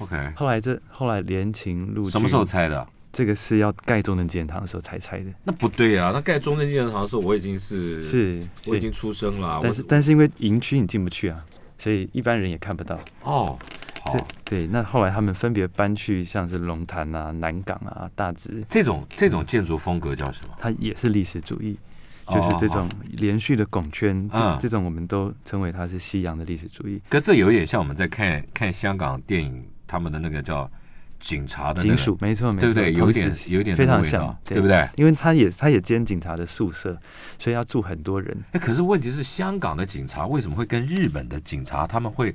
[0.00, 2.44] ，OK，后来这后来连勤陆军什么时候？
[2.44, 2.86] 拆的？
[3.12, 9.60] 这个是要盖中正纪念堂的时候才拆的，那不对啊，那盖中正纪念堂的时候，我已经是，是是，我已经出生了啊。
[9.62, 11.44] 但是但是因为营区你进不去啊，
[11.76, 12.96] 所以一般人也看不到。
[13.24, 13.58] 哦，
[14.44, 20.54] 对，那后来他们分别搬去像是龙潭啊、南港啊、大直，这种这种建筑风格叫什么？
[20.56, 21.76] 它也是历史主义。
[22.32, 27.02] 就是这种连续的拱圈，这嗯这种我们都称为它是西洋的历史主义。
[27.08, 30.70] 可这有点像我们在看看香港电影，他们的那个叫
[31.18, 32.92] 警察的那个，金属，没错没错，对不对？
[32.92, 34.68] 有一点有一点非常像，对不？
[34.68, 34.88] 对？
[34.94, 36.96] 因为他也他也兼警察的宿舍，
[37.40, 38.36] 所以要住很多人。
[38.52, 42.32] 哎，可是问题是，香港的警察为什么会跟日本的警察他们会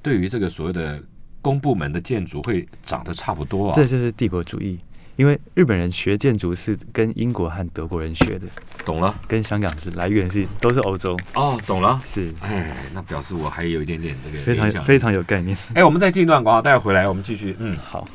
[0.00, 1.02] 对于这个所谓的
[1.42, 3.74] 公部门的建筑会长得差不多啊？
[3.76, 4.80] 这就是帝国主义，
[5.16, 8.46] 因为日本人学建筑是跟英国和德国人学的，
[8.88, 12.00] 懂了跟香港是来源是都是欧洲，哦，懂了。
[12.06, 15.54] 是哎，那表示我还有一点点这个非常想非常有概念。
[15.74, 17.54] 哎，我们再进一段广告，待会回来我们继续。
[17.58, 18.08] 嗯，好，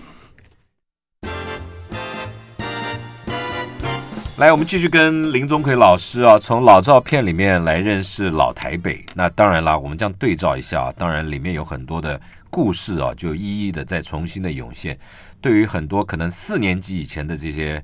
[4.37, 9.05] 来，我们继续跟林宗奎老师啊，从老照片里面来认识老台北。
[9.13, 14.97] 那当然啦，我们这样对照一下，当然里面有很多的故事啊，就一一的再重新的涌现。
[15.39, 17.83] 对于很多可能四年级以前的这些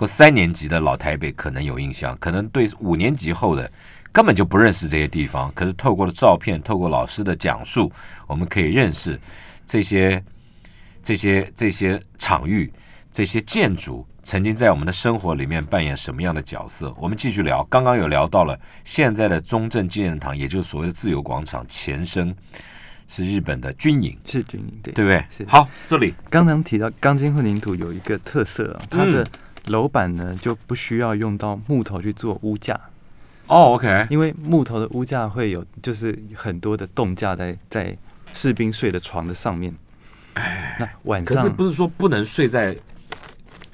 [0.00, 3.70] 或三年级的老台北可能有印象，可能对五年级后的
[4.10, 5.52] 根本就不认识这些地方。
[5.54, 7.92] 可是透过了照片，透过老师的讲述，
[8.26, 9.20] 我们可以认识
[9.66, 10.24] 这些
[11.02, 12.72] 这些这些场域、
[13.12, 16.94] 这些建筑曾经在我们的生活里面扮演什么样的角色。
[16.98, 22.34] 我们继续聊，刚刚有聊到了现在的中正纪念堂，也就是所谓的自由广场前身
[23.06, 24.94] 是日本的军营，是军营对。
[24.94, 25.22] 对不对？
[25.28, 29.26] 是好，这里刚刚提到钢筋混凝土有一个特色啊，它的嗯
[29.66, 32.74] 楼板呢就不需要用到木头去做屋架，
[33.46, 37.96] 哦，OK，因为木头的屋架会有就是很多的动架在在
[38.32, 39.74] 士兵睡的床的上面。
[40.78, 42.76] 那晚上可是不是说不能睡在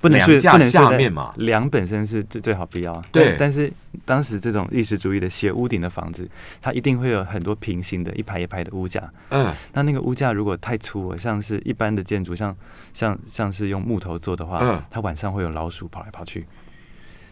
[0.09, 3.03] 不能睡梁架不能睡在下面嘛梁本身是最最好不要。
[3.11, 3.73] 对但但是
[4.05, 6.29] 当时这种历史主义的斜屋顶的房子，
[6.61, 9.03] 它一定会有很多平行的一排一排的屋架。
[9.31, 12.55] 嗯那那个屋架如果太粗了，像是一般的建筑，像
[12.93, 16.47] 像像是用木头做的话，嗯它晚上会有老鼠跑来跑去。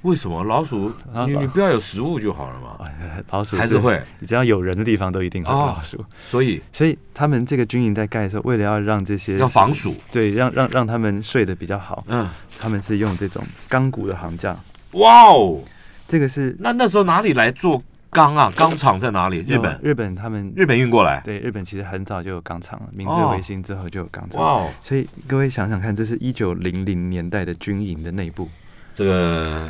[0.03, 0.93] 为什么老鼠？
[1.13, 2.74] 啊你你不要有食物就好了嘛。
[3.15, 6.05] 哎老鼠还是会，你只要有人的地方都一定会有哦老鼠。
[6.23, 9.95] 所以所以他们这个军营在盖的时候，为了要让这些要防鼠。
[10.11, 14.57] 对，让让让他们睡得比较好，嗯，他们是用这种钢骨的行架。
[14.93, 15.61] 哇哦，
[16.07, 18.53] 这个是那那时候哪里来做钢啊？
[18.55, 19.45] 钢厂在哪里？
[19.49, 21.21] 日本，日本他们日本运过来。
[21.25, 24.41] 对日本其实很早就有钢厂了，明治哦维新之后就有钢厂。
[24.41, 28.49] 哇哦，所以各位想想看，这是一九零零年代的军营的内部，
[28.95, 29.69] 这个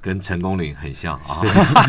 [0.00, 1.40] 跟成功岭很像啊。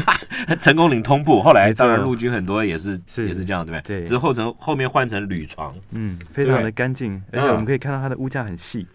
[0.60, 4.00] 成功岭通铺，后来当然陆军很多也是是也是这样，对不对？
[4.00, 5.76] 对只是后成后面换成铝床。
[5.91, 8.88] 嗯，非常的干净，而且我们可以看到它的屋架很细，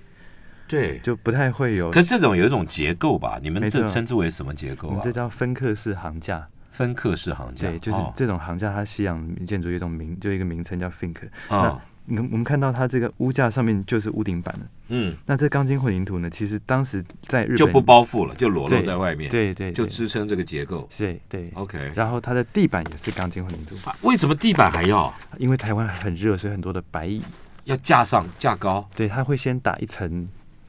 [0.67, 0.99] 对。
[0.99, 1.91] 就不太会有。
[1.91, 3.39] 可是这种有一种结构吧？
[3.41, 5.13] 你们这称之为什么结构啊我们这？
[5.13, 7.69] 叫分刻式行架，分刻式行架。
[7.69, 11.17] 对，就是哦这种行架，它西洋建筑有一种名，就一个名称叫 fink。
[11.49, 14.67] 哦，你我们看到它这个屋架上面就是屋顶板了。
[14.89, 20.89] 嗯，那这钢筋混凝土呢，其实当时在日本就不包覆了，就裸露在外面，对对，就支撑这个结构。
[20.97, 21.51] 对对。
[21.55, 27.21] OK，然后它的地板也是钢筋混凝土，啊为什么地板还要因为台湾很热，所以很多的白蚁，
[27.65, 28.89] 要架上架高？
[28.95, 30.29] 对，它会先打一层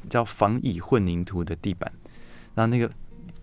[0.10, 1.92] 叫防蚁混凝土的地板，
[2.56, 2.92] 然后那个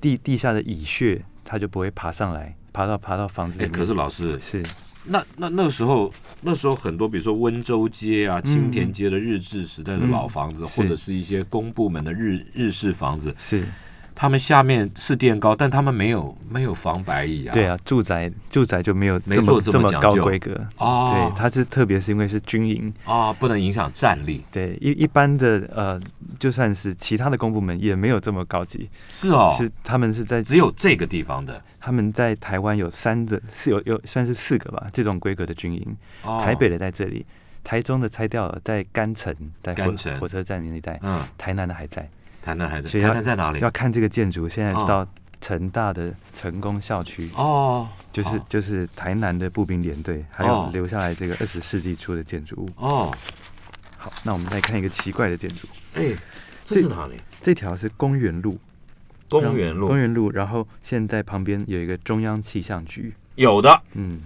[0.00, 3.68] 地地下的蚁穴它就不会爬上来，爬到爬到房子里。
[3.68, 4.60] 可是老师，是
[5.06, 13.64] 那那那时候那时候很多，比如说温州街啊、青田街的日治时代的老房子，嗯或者是一些公部门的日日式房子，是，
[14.14, 17.52] 他们下面是垫高，但他们没有没有防白蚁啊。
[17.52, 20.58] 对啊，住宅住宅就没有没做这这么这么高规格。
[20.78, 24.44] 哦，对，它是特别是因为是军营，啊，不能影响战力。
[24.52, 26.00] 对一一般的呃，
[26.38, 31.60] 就算是其他的公部门也没有这么高级，是哦，是他们是在只有这个地方的。
[31.80, 36.40] 他们在台湾有三个是有有算是四个吧，这种规格的军营，哦。
[36.42, 37.26] 台北的在这里，
[37.62, 40.20] 台中的拆掉了，在甘城，在火甘城。
[40.20, 42.08] 火车站那一带，嗯，台南的还在，
[42.44, 43.58] 台南还在，所以台南在哪里？
[43.60, 44.84] 要看这个建筑，现在哦。
[44.86, 45.08] 到
[45.40, 47.30] 成大的成功校区。
[47.34, 48.46] 哦，就是哦。
[48.50, 50.64] 就是台南的步兵连队，还哦。
[50.66, 52.68] 有留下来这个二十世纪初的建筑物。
[52.76, 53.10] 哦，
[53.96, 56.12] 好，那我们再看一个奇怪的建筑，哎，
[56.66, 57.14] 这是哪里？
[57.40, 58.58] 这条是公园路，
[59.30, 59.88] 公园路。
[59.88, 63.82] 公园路，然后现在旁边有一个中央气象局，有的。
[63.94, 64.20] 嗯，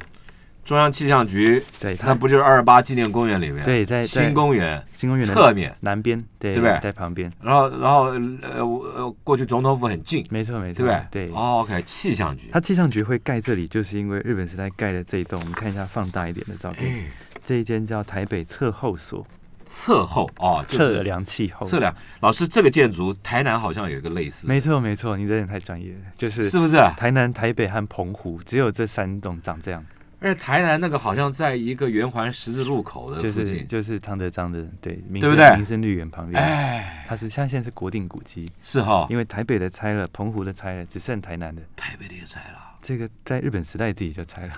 [0.68, 3.64] 中央气象局，对，它那不就是二二八纪念公园里面？
[3.64, 11.26] 对在在新公园新公园的侧面，南边，对对不对在旁边，然后然后呃我呃过去总统府很近，没错没错，对不对？
[11.26, 11.35] 对。
[11.35, 12.50] 哦，OK，气象局。
[12.52, 15.40] 它气象局会盖这里，就是因为日本时代盖的这一栋。
[15.40, 17.04] 我们看一下放大一点的照片，哎，
[17.42, 19.26] 这一间叫台北测候所，
[19.64, 21.66] 侧后哦，就是测量气候。
[21.66, 21.94] 测量。
[22.20, 26.76] 老师，这个建筑台南好像有一个类似，没错没错，你这点太专业了，就是是不是？
[26.98, 29.83] 台南、台北和澎湖，只有这三栋长这样，
[30.20, 35.46] 而且台南那个好像在一个圆环十字路口的就是附近，就是汤德章的对，民对不对？
[35.46, 41.62] 生民生绿园旁边，哎，它是现在现在是国定古迹，是哈，因为台北的拆了，澎湖的拆了，只剩台南的。
[41.76, 42.59] 台北的也拆了。
[42.83, 44.52] 这个在日本时代自己就拆了，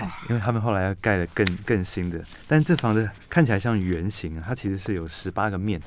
[0.00, 5.80] 啊 因为他们后来要盖了更更新的，但这房子看起来像圆形啊，它其实是有十八个面，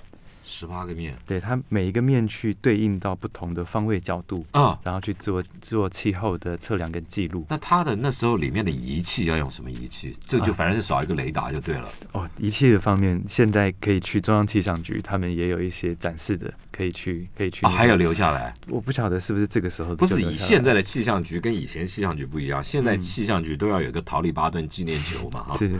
[0.51, 1.17] 十八个面。
[1.25, 7.45] 对，它每一个面去对应到不同的方位角度，啊、然后去做做气候的测量跟记录。
[7.49, 10.15] 那它的那时候里面的仪器要用什么仪器？
[10.25, 10.55] 这就啊。
[10.57, 11.89] 反正是少一个雷达就对了。
[12.11, 22.99] 哦，仪器的方面，现在可以去中央气象局，他们也有一些展示的，可以去可以去、啊，还有，留下来，我不晓得是不是这个时候不是以现在的气象局跟以前气象局不一样，现在嗯。
[22.99, 25.79] 气象局都要有一个桃利巴顿纪念球嘛，哈，是。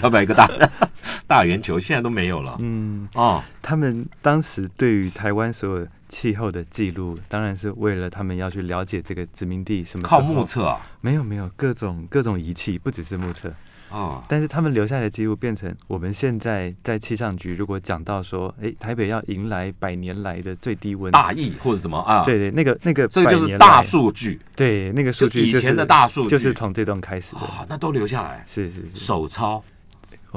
[0.00, 0.46] 要不要一个大
[1.26, 1.78] 大圆球？
[1.78, 2.56] 现在都没有了。
[2.60, 10.80] 嗯，哦，他们当时对于台湾所有气候的记录，当然是为了他们要去了解这个殖民地什么靠目，测啊。
[11.00, 13.52] 没有没有各种各种仪器，不只是目测，
[13.90, 24.40] 哦，但是他们留下来的记录变成我们现在在气象局如果讲到说，哎，台北要迎来百年来的最低温，大意或者什么啊？，对对，那个那个这个就是大，数据。
[24.54, 26.30] 对那个数据就是以前的大数据。
[26.30, 29.56] 就是从这段开始的，啊，那都留下来，是是是，手抄。
[29.56, 29.64] 哦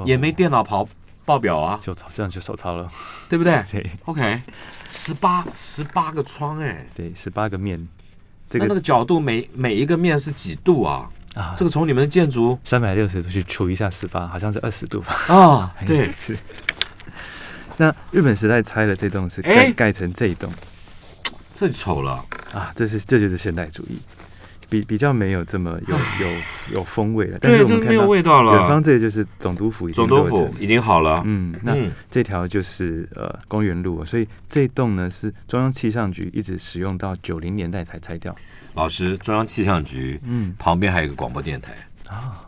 [0.06, 0.88] 也没电脑跑
[1.26, 2.90] 报表啊，就这样就手抄了，
[3.30, 3.64] 对不对？
[3.72, 4.42] 对？OK，
[4.88, 7.88] 十八十八个窗哎，对，十八个面，
[8.50, 11.10] 这个那那个角度每每一个面是几度啊？
[11.36, 15.14] 啊，这个从你们的建筑三百六十度去除一下十八，好像是二十度吧？
[15.34, 16.38] 啊， 对，是。
[17.78, 20.52] 那日本时代拆了这栋是盖、哎盖成这一栋。
[21.54, 24.00] 这丑了，啊，这是这就是现代主义，
[24.70, 26.38] 比比较没有这么有有
[26.76, 27.38] 有风味了。
[27.42, 28.84] 但是对，这没有我们看到味道远方。
[28.84, 38.36] 这个就是总督府已经总督府已经好了，嗯，那嗯，这条就是呃公园路，所以这栋呢是中央气象局一直使用到九零年代才拆掉。
[38.76, 40.56] 老师，中央气象局嗯。
[40.58, 41.72] 旁边还有一个广播电台，
[42.08, 42.40] 啊，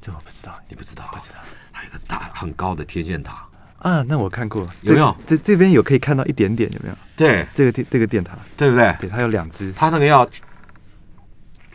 [0.00, 0.54] 这我不知道。
[0.68, 1.04] 你不知道？
[1.12, 1.36] 不知道。
[1.72, 3.46] 还有一个大很高的天线塔，
[3.78, 5.16] 啊，那我看过，有没有？
[5.26, 6.94] 这这这边有可以看到一点点，有没有？
[7.16, 7.46] 对。
[7.54, 8.94] 这个电这个电塔，对不对？
[9.00, 10.28] 对，它有两只，它那个要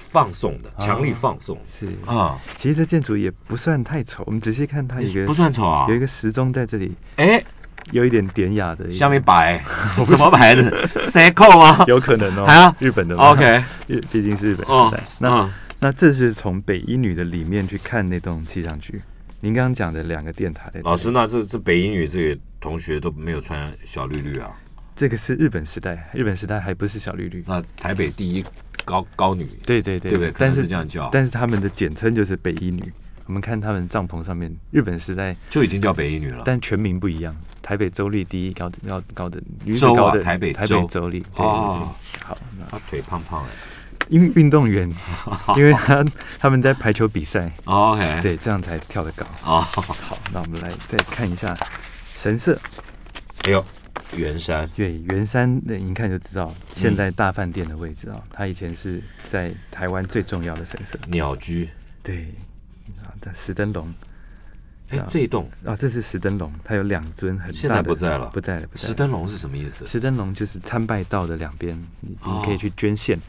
[0.09, 5.95] 放送的，啊强力放送是啊，其实这建筑也不算太丑，我们仔细看它有一个不算丑啊有。
[5.95, 7.43] 一个时钟在这里，哎，
[7.91, 9.57] 有一点典雅的，下面摆
[10.05, 19.01] 什么牌子？Seiko 吗有可能哦，啊日本的嘛？OK，日 毕竟是日本哦时代。，那嗯那这是从北一女的里面去看那栋气象局。
[19.39, 24.51] 您刚刚讲的两个电塔在这里老师，，那这这北一女这个同学都没有穿小绿绿啊？
[24.93, 27.41] 这个是日本时代，日本时代还不是小绿绿。
[27.47, 28.43] 那台北第一
[28.85, 30.33] 高高女，对对对对不对？
[30.37, 32.91] 但是是这样叫，但是他们的简称就是北一女。
[33.25, 36.41] 我们看他们帐篷上面，日本时代，就已经叫北一女了。
[36.45, 37.35] 但全名不一样。
[37.61, 41.45] 台北州立第一高高高的女子州啊高的台北台北州立，对对对。
[41.45, 41.93] 哦
[42.25, 43.49] 好，那他腿胖胖的。
[44.09, 44.91] 运运动员，
[45.55, 46.03] 因为他
[46.39, 49.23] 他们在排球比赛，OK，对，这样才跳得高。
[49.45, 51.55] 哦，好，那我们来再看一下
[52.15, 52.59] 神社。
[53.43, 53.63] 哎呦，
[54.15, 60.97] 圆山对，圆山那一看就知道，现在大饭店的位置啊，它以前是在台湾最重要的神社。
[61.07, 61.69] 鸟居，
[62.01, 62.33] 对，
[63.33, 63.93] 石灯笼
[64.89, 68.87] 哎啊，这一栋啊，这是石灯笼，它有两尊很大的，现在不在了不在了，不在了。
[68.87, 69.85] 石灯笼是什么意思？
[69.85, 73.19] 石灯笼就是参拜道的两边，你你可以去捐献，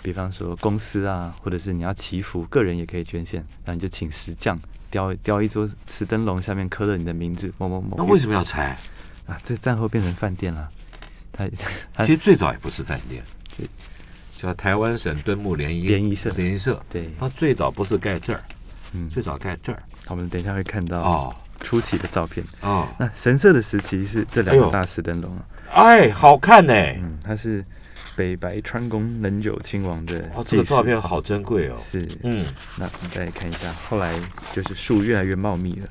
[0.00, 4.56] 比方说公司啊，或者是你要祈福，个人也可以捐献，然后你就请石匠
[4.90, 7.96] 雕雕一桌石灯笼，下面刻了你的名字某某某。
[7.98, 8.78] 那为什么要拆？
[9.28, 9.38] 啊？
[9.44, 10.68] 这战后变成饭店了。
[11.32, 11.48] 它
[11.94, 13.22] 它 其实最早也不是饭店
[13.56, 13.62] 是，
[14.36, 16.82] 叫台湾省敦睦联谊联谊社联谊社。
[16.90, 18.42] 对，它最早不是盖这儿，
[18.92, 19.80] 嗯，最早盖这儿。
[20.08, 22.44] 我们等一下会看到哦初期的照片。
[22.62, 25.44] 哦，那神社的时期是这两个大石灯笼啊，
[25.84, 26.72] 哎，好看呢。
[26.74, 27.64] 嗯，它是
[28.16, 31.76] 北白川宫能久亲王的哦，这个照片好珍贵哦。
[31.80, 32.44] 是，嗯，
[32.76, 34.12] 那我们再来看一下，后来
[34.52, 35.88] 就是树越来越茂密了。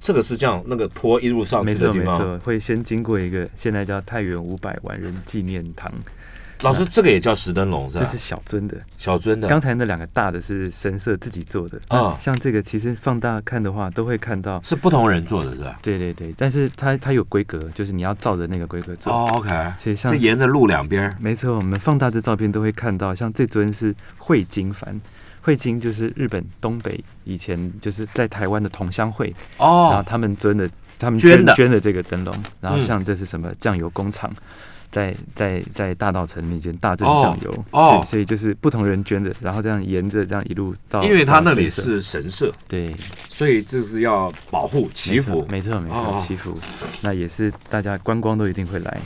[0.00, 2.16] 这个是这样，那个坡一路上没去的地方。
[2.16, 5.92] 错没错，会先经过一个现在叫太原五百万人纪念堂，
[6.62, 8.04] 老师，这个也叫石灯笼是吧？
[8.04, 8.76] 这是小尊的。
[8.98, 9.48] 小尊的。
[9.48, 14.60] 刚才那两个大的是神社自己做的，啊那像这个其实放大看的话，都会看到。
[14.62, 15.78] 是不同人做的是吧？
[15.82, 19.12] 对对对，但是它它有规格，就是你要照着那个规格做。
[19.12, 19.48] 哦，OK。
[19.78, 21.16] 所以像这沿着路两边儿。
[21.20, 24.98] 没错，我们放大这照片都会看到，像这尊是汇金幡，
[25.42, 31.54] 汇金就是日本东北以前就是在台湾的同乡会哦，然后哦，他们捐的，他们捐的。
[31.54, 32.82] 捐捐的这个灯笼，然后嗯。
[32.82, 34.32] 像这是什么酱油工厂，
[34.90, 42.94] 在在在大道城那间大正哦酱油，哦所以所以就是不同人捐的，然后这样沿着这样一路到，因为他那里是神社，对
[43.28, 45.46] 所以就是要保护祈福。
[45.50, 46.56] 没错没错哦，祈福，
[47.02, 49.00] 那也是大家观光都一定会来，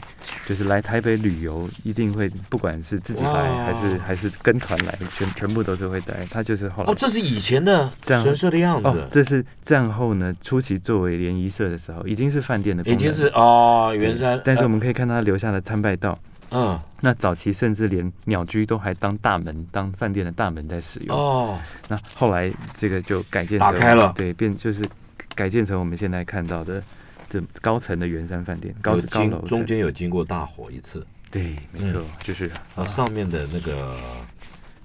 [0.47, 14.41] 就是来台北旅游一定会，不管是自己来还是还是跟团来，全全部都是会来，他就是后来哦，这是以前的这样神社的样哦子，，这是战后呢初期作为联谊社的时候，已经是饭店的已经是哦，原山。
[14.45, 16.19] 但是我呃们可以看到他留下的参拜道。
[16.51, 16.79] 嗯。
[17.01, 21.15] 那早期甚至连鸟居都还当大门、当饭店的大门在使用。
[21.15, 24.11] 哦，那后来这个就改建成打开了。
[24.17, 24.89] 对，变就是
[25.35, 26.83] 改建成我们现在看到的
[27.29, 33.95] 这高层的圆山饭店，高高楼中间有经过大火一次，对，没错，就是啊，上面的那个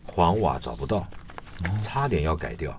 [0.03, 1.07] 黄瓦找不到，
[1.79, 2.77] 差点要改掉。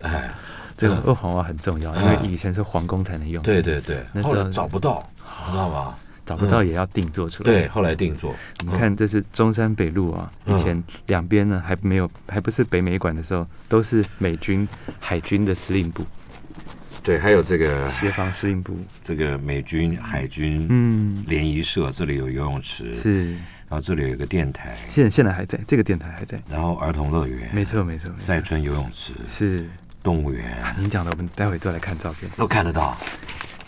[0.00, 0.32] 哎，
[0.78, 1.02] 这个嗯。
[1.08, 5.06] 二黄瓦很重要，因为以前是皇宫才能用，对，对对，那时候后来找不到，
[5.44, 5.94] 你知道吗？
[6.32, 7.52] 找不到也要定做出来。
[7.52, 8.34] 对，，后来定做。
[8.64, 14.66] 你看这是中山北路啊，嗯以前两边呢还没有，还不是北美馆的时候，都是美军
[14.98, 16.06] 海军的司令部，
[17.02, 18.74] 对，还有这个协防司令部。
[19.02, 26.40] 这个美军海军嗯，联谊社，这里有游泳池，是，然后这里有一个电台，现现在还在，这个电台还在。
[26.48, 29.68] 然后儿童乐园，没错，没错，没错赛春游泳池、是
[30.02, 30.42] 动物园
[30.78, 32.30] 您讲的，我们待会都来看照片。
[32.36, 32.96] 都看得到。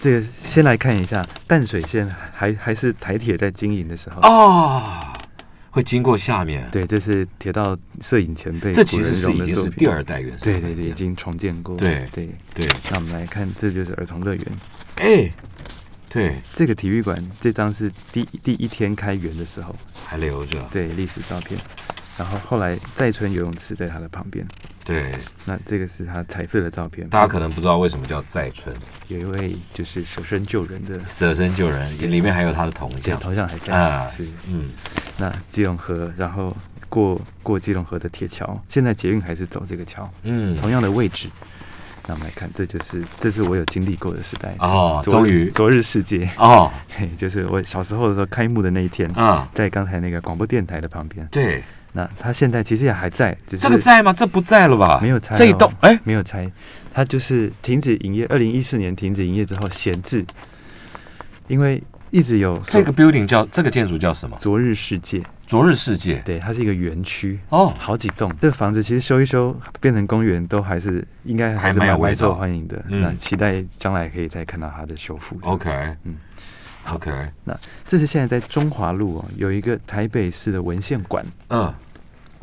[0.04, 4.82] 这个先来看一下淡水线还还是台铁在经营的时候，哦，
[5.70, 11.16] 会经过下面，对，这是铁道摄影前辈这其实是已经是第二代原生对对对，已经。
[11.16, 11.74] 重建过。
[11.78, 14.44] 对对，对，那我们来看，这就是儿童乐园。
[14.96, 15.32] 哎，
[16.10, 19.74] 对，这个体育馆这张是第第一天开园的时候，
[20.04, 21.58] 还留着，对历史照片。
[22.18, 24.46] 然后后来再春游泳池在他的旁边，
[24.84, 25.12] 对，
[25.46, 27.08] 那这个是他彩色的照片。
[27.08, 28.74] 大家可能不知道为什么叫再春，
[29.08, 34.26] 有一位就是舍身救人的，舍身救人，里面还有他的铜，像，头像还在，啊是。
[34.48, 34.70] 嗯，
[35.18, 36.54] 那基隆河，然后
[36.88, 41.28] 过过基隆河的铁桥，现在捷运还是走这个桥，嗯，同样的位置。
[42.06, 45.50] 那我们来看，这就是这是我有经历过的时代哦昨终于。
[45.50, 51.26] 昨日世界，哦， 对，就是我小时候的时候开幕的那一天，嗯，在刚才那个广播电台的旁边。
[51.32, 51.64] 对，
[51.96, 54.12] 那他现在其实也还在，只是这个在吗？
[54.12, 54.98] 这不在了吧？
[55.00, 56.50] 没有拆哦这一栋，哎，没有拆，
[56.92, 58.26] 它就是停止营业。
[58.26, 60.26] 二零一四年停止营业之后闲置，
[61.46, 64.36] 因为一直有这个 building 叫这个建筑叫什么？
[64.38, 66.20] 昨日世界，昨日世界。
[66.24, 67.38] 对，它是一个园区。
[67.48, 72.84] 哦，好几栋，这个房子其实修一修变成公园，都还是应该还是还蛮受欢迎的。
[72.88, 75.38] 嗯那期待将来可以再看到它的修复。
[75.42, 75.70] OK，
[76.04, 76.16] 嗯
[76.88, 77.10] ，OK，
[77.44, 81.24] 那这是现在在中华路哦，有一个台北市的文献馆。
[81.50, 81.72] 嗯，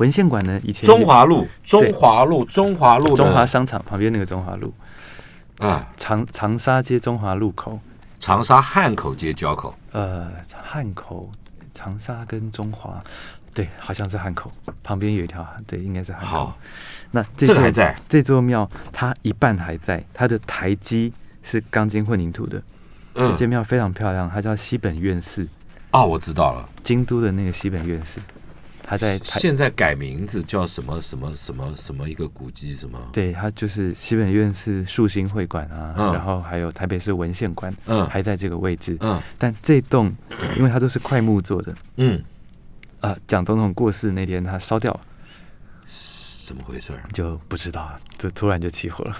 [0.02, 4.74] 文献馆呢，以前中华路，中华路，中华路中华商场旁边那个中华路，
[5.58, 7.78] 啊，长长沙街中华路口，
[8.18, 10.28] 长沙汉口街交口，呃，
[10.60, 11.30] 汉口、
[11.72, 13.00] 长沙跟中华，
[13.54, 14.50] 对，好像是汉口。
[14.82, 16.26] 旁边有一条，对，应该是汉口。
[16.26, 16.58] 好。，
[17.12, 17.96] 那这座这个还在？
[18.08, 21.12] 这座庙，它一半还在，它的台基
[21.44, 22.60] 是钢筋混凝土的，
[23.14, 23.30] 嗯。
[23.30, 25.46] 这间庙非常漂亮，它叫西本院寺，
[25.92, 28.20] 哦，我知道了，京都的那个西本院寺，
[28.82, 32.98] 它在台现在改名字叫什么什么什么什么一个古迹什么？
[33.12, 38.96] 对，他就是西本院是树心会馆啊，嗯然后还有台北市文献馆，嗯还在这个位置。
[39.00, 40.12] 嗯但这栋
[40.56, 42.22] 因为它都是块木做的，嗯，
[43.00, 45.00] 啊，蒋总统过世那天他烧掉了，
[46.44, 46.92] 怎么回事？
[47.12, 49.16] 就不知道，就突然就起火了。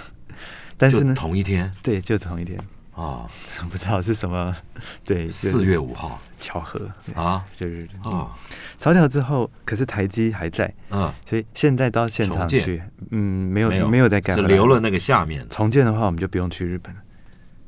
[0.77, 2.59] 但是呢，同一天对，就同一天，
[2.95, 3.27] 啊，
[3.71, 4.55] 不知道是什么，
[5.05, 6.21] 对，四月五号。
[6.39, 6.81] 巧合
[7.15, 7.45] 啊？
[7.57, 8.11] 就是嗯。
[8.13, 8.29] 啊，
[8.77, 12.83] 烧掉之后，可是台基还在，嗯，所以现在到现场去，
[13.13, 13.89] 嗯，没有没有。
[13.89, 14.55] 没有再盖是回来。
[14.55, 15.47] 留了那个下面。
[15.49, 17.01] 重建的话，我们就不用去日本了。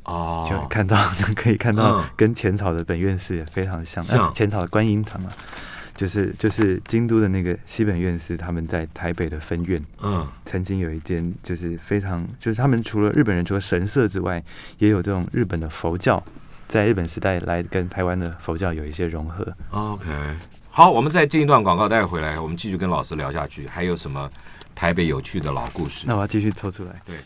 [0.07, 2.05] 哦，就看到 就可以看到嗯。
[2.17, 4.27] 跟浅草的本院寺也非常像，像。
[4.27, 5.33] 呃浅草的观音堂啊，
[5.95, 14.43] 就是就是京都的那个西本院士，他们在台北的分院嗯曾经有一间就是非常就是他们除了日本人除了神社之外，
[14.79, 16.23] 也有这种日本的佛教，
[16.67, 19.47] 在日本时代来跟台湾的佛教有一些融合。
[19.71, 20.11] ，OK，
[20.69, 24.29] 好，我们再进一段广告，待会回来我们继续跟老师聊下去，还有什么
[24.75, 26.05] 台北有趣的老故事？
[26.09, 27.01] 那我要继续抽出来。
[27.07, 27.17] 对。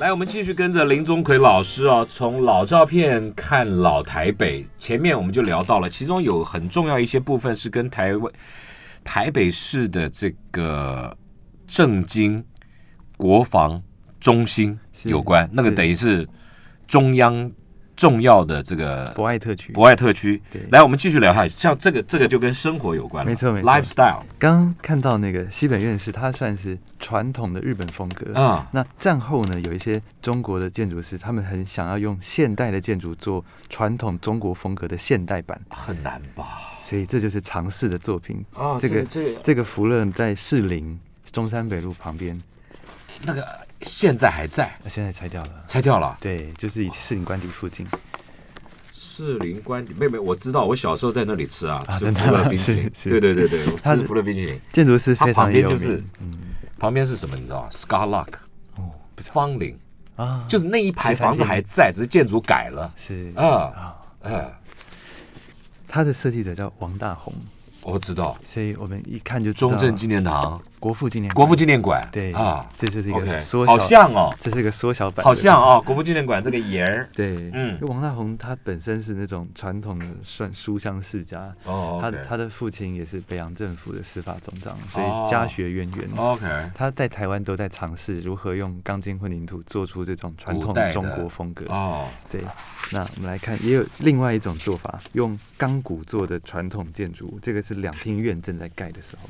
[0.00, 4.64] 来，我们继续跟着林宗奎老师啊，从老照片看老台北。
[4.78, 8.32] 前面我们就聊到了，其中有很重要一些部分是跟台湾
[9.02, 11.16] 台北市的这个
[11.66, 12.44] 政经
[13.16, 13.82] 国防
[14.20, 16.28] 中心有关，那个等于是
[16.86, 17.50] 中央
[17.98, 20.40] 重要的这个博爱特区，博爱特区。
[20.52, 20.62] 对。
[20.70, 23.68] 来，我们继续聊下去，像这个这个就跟生活有关了，没错没错。
[23.68, 28.32] Lifestyle 刚刚看到那个西本院士，他算是传统的日本风格。
[28.40, 36.70] 啊，那战后呢，有一些中国的建筑师，他们很想要用现代的建筑做传统中国风格的现代版，很难吧？
[36.76, 38.44] 所以这就是尝试的作品。
[38.54, 40.96] 啊，这个这个这个福乐在士林
[41.32, 42.40] 中山北路旁边，
[43.22, 43.44] 那个
[43.82, 45.50] 现在还在，那现在拆掉了。
[45.66, 46.16] 拆掉了。
[46.20, 47.86] 对，就是以士林官邸附近。
[48.92, 52.92] 士林官邸，妹妹，我知道，我小时候在那里吃啊，吃啊真的福乐冰淇淋。
[53.04, 54.60] 对对对对，我吃福乐冰淇淋。
[54.72, 56.38] 建筑师旁边就是嗯
[56.78, 57.36] 旁边是什么？
[57.36, 58.34] 你知道吗？Scarlock
[58.76, 59.76] 哦，不是芳林，
[60.16, 62.92] 啊，就是那一排房子还在，只是建筑改了。
[62.96, 64.60] 是啊啊，哎，
[65.88, 67.34] 他的设计者叫王大宏，
[67.82, 71.34] 我知道，所以我们一看就中正纪念堂、国父纪念馆。
[71.34, 77.74] 国父纪念馆，对啊，这是一个缩小好像哦，这是一个缩小版，好像哦，国父纪念馆这个沿儿，对，嗯。
[77.74, 85.26] 因为王大宏他本身是那种传统的算书香世家，哦他他的父亲也是北洋政府的司法总长，所哦。
[85.26, 86.08] 以家学渊源。
[86.16, 91.64] OK，他在台湾都在尝试如何用钢筋混凝土做出这种传统的中国风格。
[91.74, 92.40] 哦，对，
[92.92, 99.28] 那我们来看，也有另外一种做法，用钢骨做的传统建筑物，这个是两厅院正在盖的时候。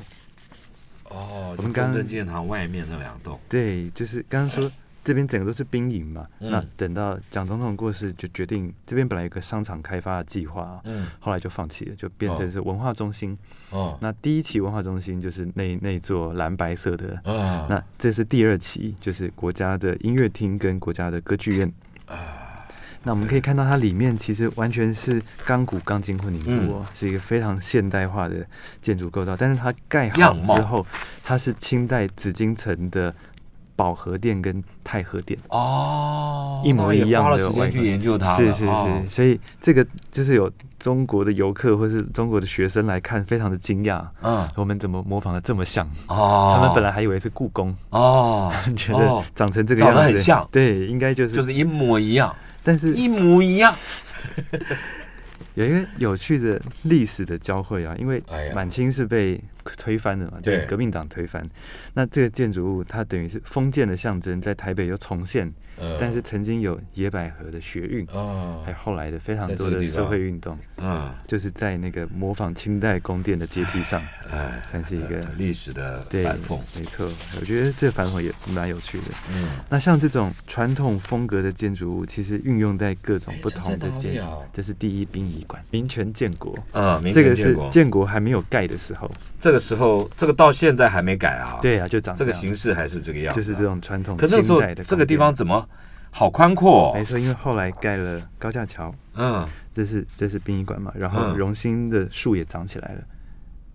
[1.09, 4.71] 哦，我们刚刚正建堂外面那两栋，对，就是刚刚说
[5.03, 6.51] 这边整个都是兵营嘛，嗯。
[6.51, 13.37] 那等到蒋总统过世，就决定这边本来有个商场开发的计划，嗯，后来就放弃了，就变成是文化中心。
[13.71, 21.71] 哦，那第一期文化中心就是那那座蓝白色的，嗯，那这是第二期，就是国家的音乐厅跟国家的歌剧院。
[22.05, 22.38] 啊
[23.03, 26.69] 那我们可以看到，它里面其实完全是钢骨钢筋混凝土嗯。
[26.69, 28.45] 哦，是一个非常现代化的
[28.81, 29.35] 建筑构造。
[29.37, 30.85] 但是它盖好之后，
[31.23, 33.13] 它是清代紫禁城的
[33.75, 35.39] 保和殿跟太和殿。
[35.47, 39.01] 哦，一模一样那也花了时间去研究它了，是是哦。
[39.03, 45.89] 是，所以这个就是有中国的游客或是中国的学生来看，非常的惊讶，嗯，我们怎么模仿的这么像？
[46.07, 49.23] 哦，他们本来还以为是故宫，哦， 觉哦。
[49.23, 50.45] 得长成这个样子，得很像。
[50.51, 52.35] 对，应该就是，就是一模一样，
[52.69, 53.73] 但是一模一样，
[55.55, 58.21] 有一个有趣的历史的交汇啊，因为
[58.53, 59.41] 满清是被
[59.77, 61.47] 推翻的嘛，就对是革命党推翻，
[61.93, 65.97] 那这个建筑物它等于是封建的象征，在台北又重现，呃。
[65.99, 68.61] 但是曾经有野百合的学运，哦。
[68.65, 77.09] 还有后来的非常多的社会运动，嗯，就是在那个模仿清代宫殿的阶梯上，哎，算是一个呃历史的对反讽，，没错，
[77.39, 79.05] 我觉得这反讽也蛮有趣的。
[79.31, 84.37] 嗯，那像这种传统风格的建筑物，其实运用在各种哎不同的建筑啊。
[84.53, 86.57] 这是第一殡仪馆，民权建国。
[86.73, 89.09] 嗯，民这个是权建国建国还没有盖的时候，
[89.39, 95.67] 这个时候，这个到现在还没改啊，，对啊，就长这个形式还是这个样子啊，就是这种传统可那时候清代的这个地方怎么
[96.11, 96.93] 好宽阔哦？
[96.95, 99.47] 没错，因为后来盖了高架桥，嗯。
[99.71, 101.37] 这是这是殡仪馆嘛，然后嗯。
[101.37, 103.01] 荣兴的树也长起来了，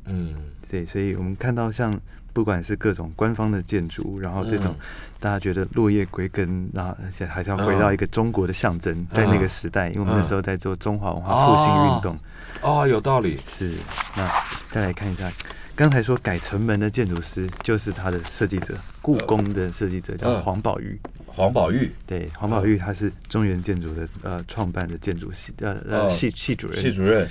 [0.07, 0.35] 嗯，
[0.69, 1.99] 对，所以我们看到像
[2.33, 4.87] 不管是各种官方的建筑，然后这种嗯。
[5.21, 12.19] 大家觉得落叶归根，然后而且还是要回到一个中国的象征，在那个时代，因为我们那时候在做中华文化复兴运动，
[12.61, 13.73] 哦，有道理，是
[14.15, 14.29] 那
[14.71, 15.27] 再来看一下
[15.77, 20.41] 刚才说改城门的建筑师就是他的设计者，故宫的设计者叫嗯。
[20.43, 20.99] 黄宝玉。
[21.27, 21.91] 黄宝玉。
[22.07, 26.77] 对，黄宝玉他是中原建筑的呃创办的建筑系呃哦呃系系主任。
[26.81, 27.29] 系主任，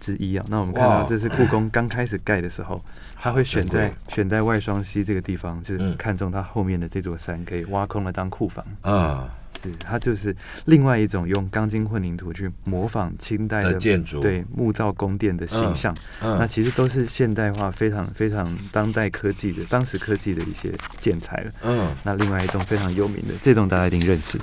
[0.00, 0.44] 之一啊。
[0.48, 2.82] 那我们看到这是故宫刚开始盖的时候，
[3.14, 5.94] 他会选在珍选在外双溪这个地方，就是嗯。
[5.98, 8.64] 看中它后面的这座山可以挖空了当库房。
[8.80, 9.28] 啊
[9.62, 10.34] 是，它就是
[10.66, 15.94] 另外一种用钢筋混凝土去模仿清代的的建筑，，对木造宫殿的形象。
[16.20, 21.52] 那嗯其实都是现代化非常非常当代科技的当时科技的一些建材了。
[21.62, 24.38] 嗯那另外一栋非常有名的，这栋大家一定认识。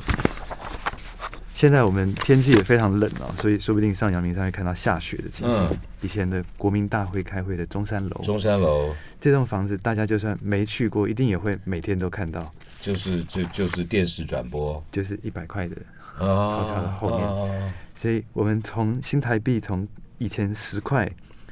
[1.53, 5.67] 现在我们天气也非常冷哦，所以说不定上阳明山会看到下雪的情形。
[5.67, 12.51] 嗯以前的国民大会开会的中山楼，中山楼这栋房子大家就算没去过，一定也会每天都看到，
[12.81, 15.75] 就是就就是电视转播就是一百块的。
[16.17, 21.09] 啊 钞票的后面面所以我们从新台币从以前十块、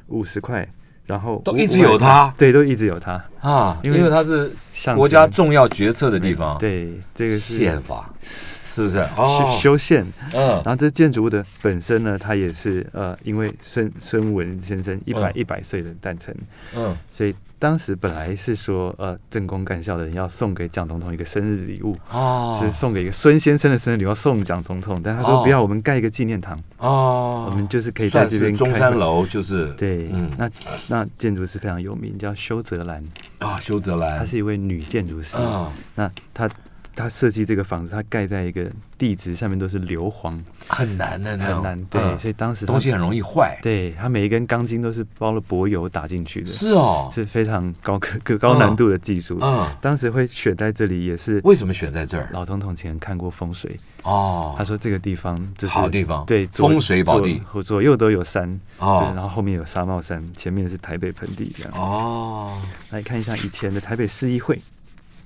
[0.07, 0.67] 五十块，
[1.05, 3.13] 然后都一直有它对，都一直有它。
[3.39, 8.97] 啊，因因为为它是象国家重要决策的地方，对，这个是宪法是不是？
[8.97, 10.05] 修哦，修宪。
[10.33, 16.35] 嗯然后这建筑物的本身呢，它也是呃，因为孙孙文先生一百嗯一百岁的诞辰，
[16.75, 22.57] 嗯所以当时本来是说呃，政工干校的人要送给蒋总统一个生日礼物，哦。
[22.59, 28.55] 是送给一个孙先生的生日礼物要送蒋总统，但他说哦不要，我们盖一个纪念堂，哦，我们就是可以在这边。
[28.55, 30.31] 中山楼，就是对，嗯。
[30.37, 30.49] 那
[30.87, 33.03] 那建筑师非常有名，叫修泽兰，
[33.39, 34.19] 啊，修泽兰。
[34.19, 35.37] 她是一位女建筑师。
[35.37, 36.49] 啊，那她
[36.99, 40.37] 她设计这个房子，他盖在一个地质下面都是硫磺，
[40.67, 41.81] 很难的很难。
[41.85, 42.19] 对，嗯。
[42.19, 49.39] 所以当时她东西很容易坏，对，它每一根钢筋都是包了柏油打进去的，是哦，是非常高科高难度的技术。
[49.41, 52.27] 嗯，当时会选在这里，也是为什么选在这儿？
[52.33, 56.25] 老总统前看过风水，哦，他说这个地方就是好地方。
[56.25, 58.45] 对，左风水宝地，左左右都有山，
[58.77, 61.71] 对，然哦后后面有沙帽山，前面是台北盆地这样。
[61.75, 64.59] 哦，来看一下以前的台北市议会，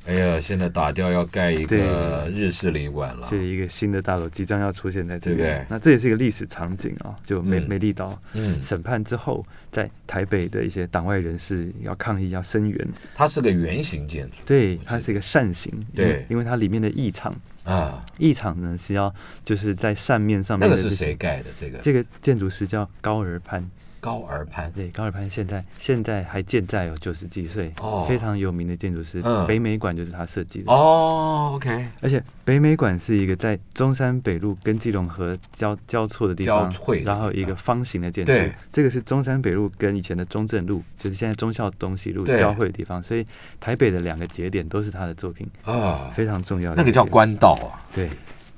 [0.05, 5.33] 哎呀，现在打掉要盖一个日式领馆了，是一个新的大楼即将要出现在这。
[5.33, 5.65] 边。
[5.69, 7.67] 那这也是一个历史场景啊，就美嗯。
[7.69, 14.37] 美丽岛嗯，审判之后，在台北的一些党外人士要抗议要声援，它是个圆形建筑。
[14.45, 16.25] 对，它是一个扇形，对。
[16.29, 17.33] 因为它里面的异场，
[17.63, 19.13] 啊，异场呢是要
[19.45, 21.49] 就是在扇面上面那个是谁盖的？
[21.57, 21.77] 这个？
[21.79, 23.65] 这个建筑师叫高尔潘，
[24.03, 28.05] 高尔潘对，高尔潘现在现在还健在哦，九十几岁，哦。
[28.05, 29.47] 非常有名的建筑师，嗯。
[29.47, 30.69] 北美馆就是他设计的。
[30.69, 38.33] 哦，OK，而且北美馆是一个在中山北路跟基隆河交交错的地方，交汇然后一个方形的建筑。
[38.33, 38.53] 对。
[38.73, 43.25] 这个是中山北路跟以前的中正路，就是现在忠孝东西路交汇的地方，所以
[43.61, 46.75] 台北的两个节点都是他的作品，啊，非常重要的。
[46.75, 48.09] 那个叫，官道啊，对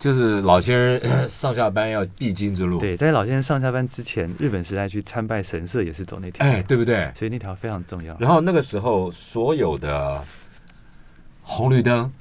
[0.05, 7.11] 就是老先生 上下班要必经之路，，对，在老先生上下班之前，日本时代去参拜神社也是走那条，哎，对不对？
[7.15, 8.15] 所以那条非常重要。
[8.19, 10.23] 然后那个时候所有的
[11.41, 12.11] 红绿灯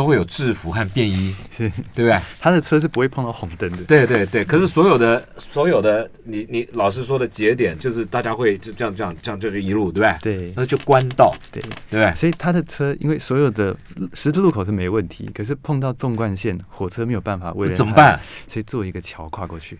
[0.00, 2.18] 都会有制服和便衣，是对不对？
[2.40, 3.84] 他的车是不会碰到红灯的。
[3.84, 10.38] 对对对，可是所有的所有的你你老师说的节点，就是大家会就这样这样这样就是一路，对不对？
[10.38, 12.14] 对那就官道，对，对不对？
[12.14, 13.76] 所以他的车因为所有的
[14.14, 18.18] 十字路口是没问题，可是碰到纵贯线，火车没有办法为了怎么办？
[18.48, 19.78] 所以做一个桥跨过去。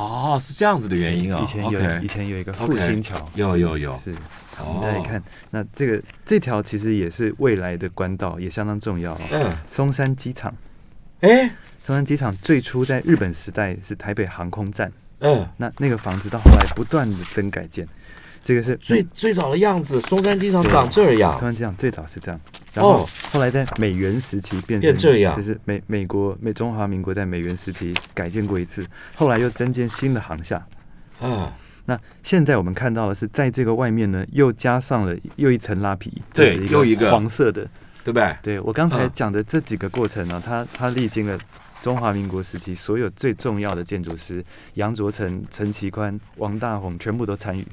[0.00, 1.40] 哦，是这样子的原因啊。
[1.42, 3.98] 以前有以前有一个复兴桥，有有有。
[4.02, 4.14] 是。
[4.56, 9.20] 好，哦我们再来看，那这个这条其实也是未来的官道，也相当重要哦。
[9.30, 10.54] 嗯，松山机场，
[11.20, 11.48] 哎，
[11.82, 17.88] 松山机场最初在日本时代是台北航空站，嗯，那那个房子到后来不断的增改建，
[18.42, 21.42] 这个是最最早的样子，松山机场长这样松。
[21.42, 22.40] 山机场最早是这样，
[22.74, 28.84] 然后哦后来在美元时期变成变这样就是美美国美中华民国在美元时期改建过一次，
[29.14, 30.66] 后来又增建新的航厦。
[31.20, 31.52] 啊，
[31.84, 37.68] 那现在我们看到的是，在这个外面呢，又加上了又一层拉皮，对就是又一个黄色的。
[38.04, 38.36] 对不对？
[38.42, 41.38] 对我刚才嗯讲的这几个过程呢，它它历经了
[41.80, 44.44] 中华民国时期所有最重要的建筑师
[44.74, 47.66] 杨卓成、陈其宽、王大闳全部都参与，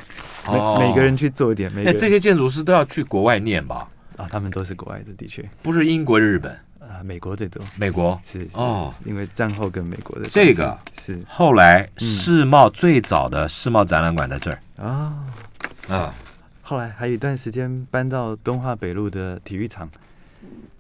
[0.48, 0.78] 每、哦。
[0.80, 3.88] 每个人去做一点，每个哎，人这些建筑师都要去国外念吧？
[4.16, 5.48] 啊，他们都是国外的，的确。
[5.62, 7.62] 不是英国、日本、啊，美国最多。
[7.76, 8.20] 美国。
[8.26, 8.94] 是是哦。
[9.06, 11.22] 因为战后跟美国的这个是。
[11.28, 12.08] 后来嗯。
[12.08, 14.60] 世贸最早的世贸展览馆在这儿。
[14.78, 15.26] 啊。
[15.88, 16.14] 啊，
[16.62, 19.90] 后来还有一段时间搬到东华北路的体育场，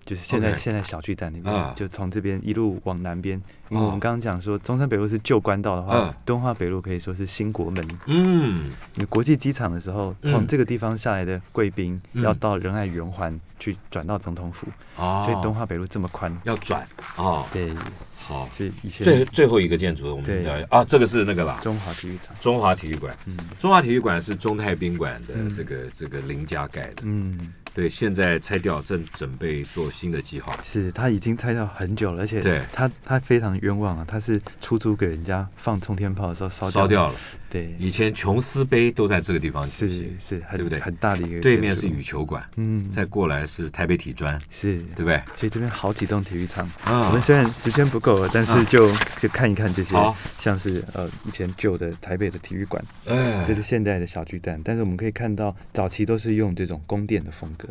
[0.08, 1.74] 就是现在现在小巨蛋那边，啊。
[1.76, 3.40] 就从这边一路往南边，
[3.70, 6.14] 因为哦我们刚刚讲说中山北路是旧官道的话，嗯。
[6.26, 7.88] 敦化北路可以说是新国门。
[8.06, 10.32] 嗯，你国际机场的时候，嗯。
[10.32, 12.24] 从这个地方下来的贵宾嗯。
[12.24, 16.36] 要到仁爱圆环去转到总统府，哦，所以敦化北路这么宽。
[16.46, 16.88] 要转
[17.18, 17.70] 哦，对，
[18.18, 20.42] 好，这以前最最后一个建筑我们对。
[20.44, 22.34] 聊一下啊，这个是那个啦，中华体育场。
[22.40, 23.14] 中华体育馆。
[23.26, 23.38] 嗯。
[23.60, 25.54] 中华体育馆是中泰宾馆的嗯。
[25.54, 30.58] 这个这个邻家盖的，嗯，对，现在拆掉，正准备做新的计划。
[30.64, 32.60] 是他已经拆掉很久了，而且对。
[32.74, 37.20] 他他非常冤枉啊，他是出租给人家放冲天炮的时候烧烧掉了，
[37.50, 40.80] 对，以前琼斯杯都在这个地方举是行，是很对不对？
[40.80, 45.22] 很大的一个对面是羽球馆，嗯，再过来是台北体专，是，对不对？
[45.36, 46.70] 所以这边好几栋体育场。
[46.86, 47.08] 啊。
[47.08, 48.88] 我们虽然时间不够了，但是就
[49.18, 49.96] 就看一看这些，
[50.38, 53.46] 像是呃以前旧的台北的体育馆，哎。
[53.48, 57.70] 这是现代的小巨蛋，但是我们可以看到早期都是用这种宫殿的风格，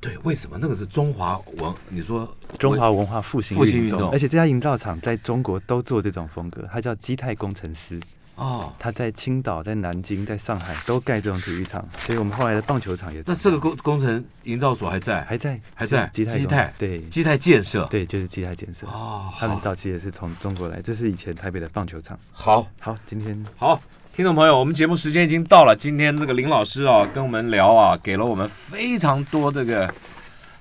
[0.00, 0.56] 对，为什么？
[0.58, 1.74] 那个是中华文？
[1.90, 4.10] 你说中华文化复兴复兴运动。
[4.10, 8.00] 而且这家营造厂在中国都做这种风格，它叫基泰工程师，
[8.40, 18.86] 哦，他在青岛、在南京、在上海都盖这种体育场，所以我们后来的棒球场也那这个工工程营造所还在，还在还在基泰基泰对基泰建设，对，就是基泰建设。
[18.86, 22.18] 哦，他们好早期也是从中国来，这是以前台北的棒球场。
[22.32, 23.78] 好好，今天好，
[24.16, 25.76] 听众朋友，我们节目时间已经到了。
[25.78, 29.92] 今天这个林老师啊，跟我们聊啊，给了我们非常多这个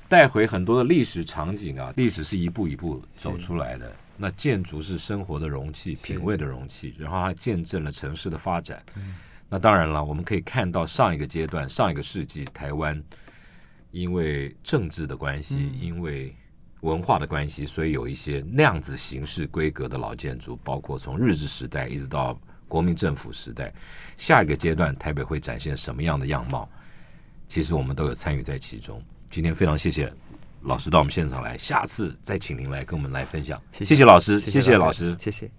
[0.09, 1.93] 带回很多的历史场景啊。
[1.95, 3.91] 历史是一步一步走出来的，
[4.22, 8.84] 那建筑是生活的容器、品味的容器，然后它见证了城市的发展。
[9.47, 13.01] 那当然了，我们可以看到上一个阶段、上一个世纪，台湾
[13.91, 16.36] 因为政治的关系，因为
[16.82, 23.74] 文化的关系，所以有一些那样子形式规格的老建筑，包括从日治时代一直到国民政府时代，
[24.17, 26.70] 下一个阶段台北会展现什么样的样貌？
[27.47, 29.01] 其实我们都有参与在其中。
[29.32, 30.13] 今天非常谢谢
[30.62, 33.62] 老师到我们现场来，下次再请您来跟我们来分享。
[33.72, 35.16] 谢谢老师，谢谢老师。
[35.20, 35.49] 谢谢。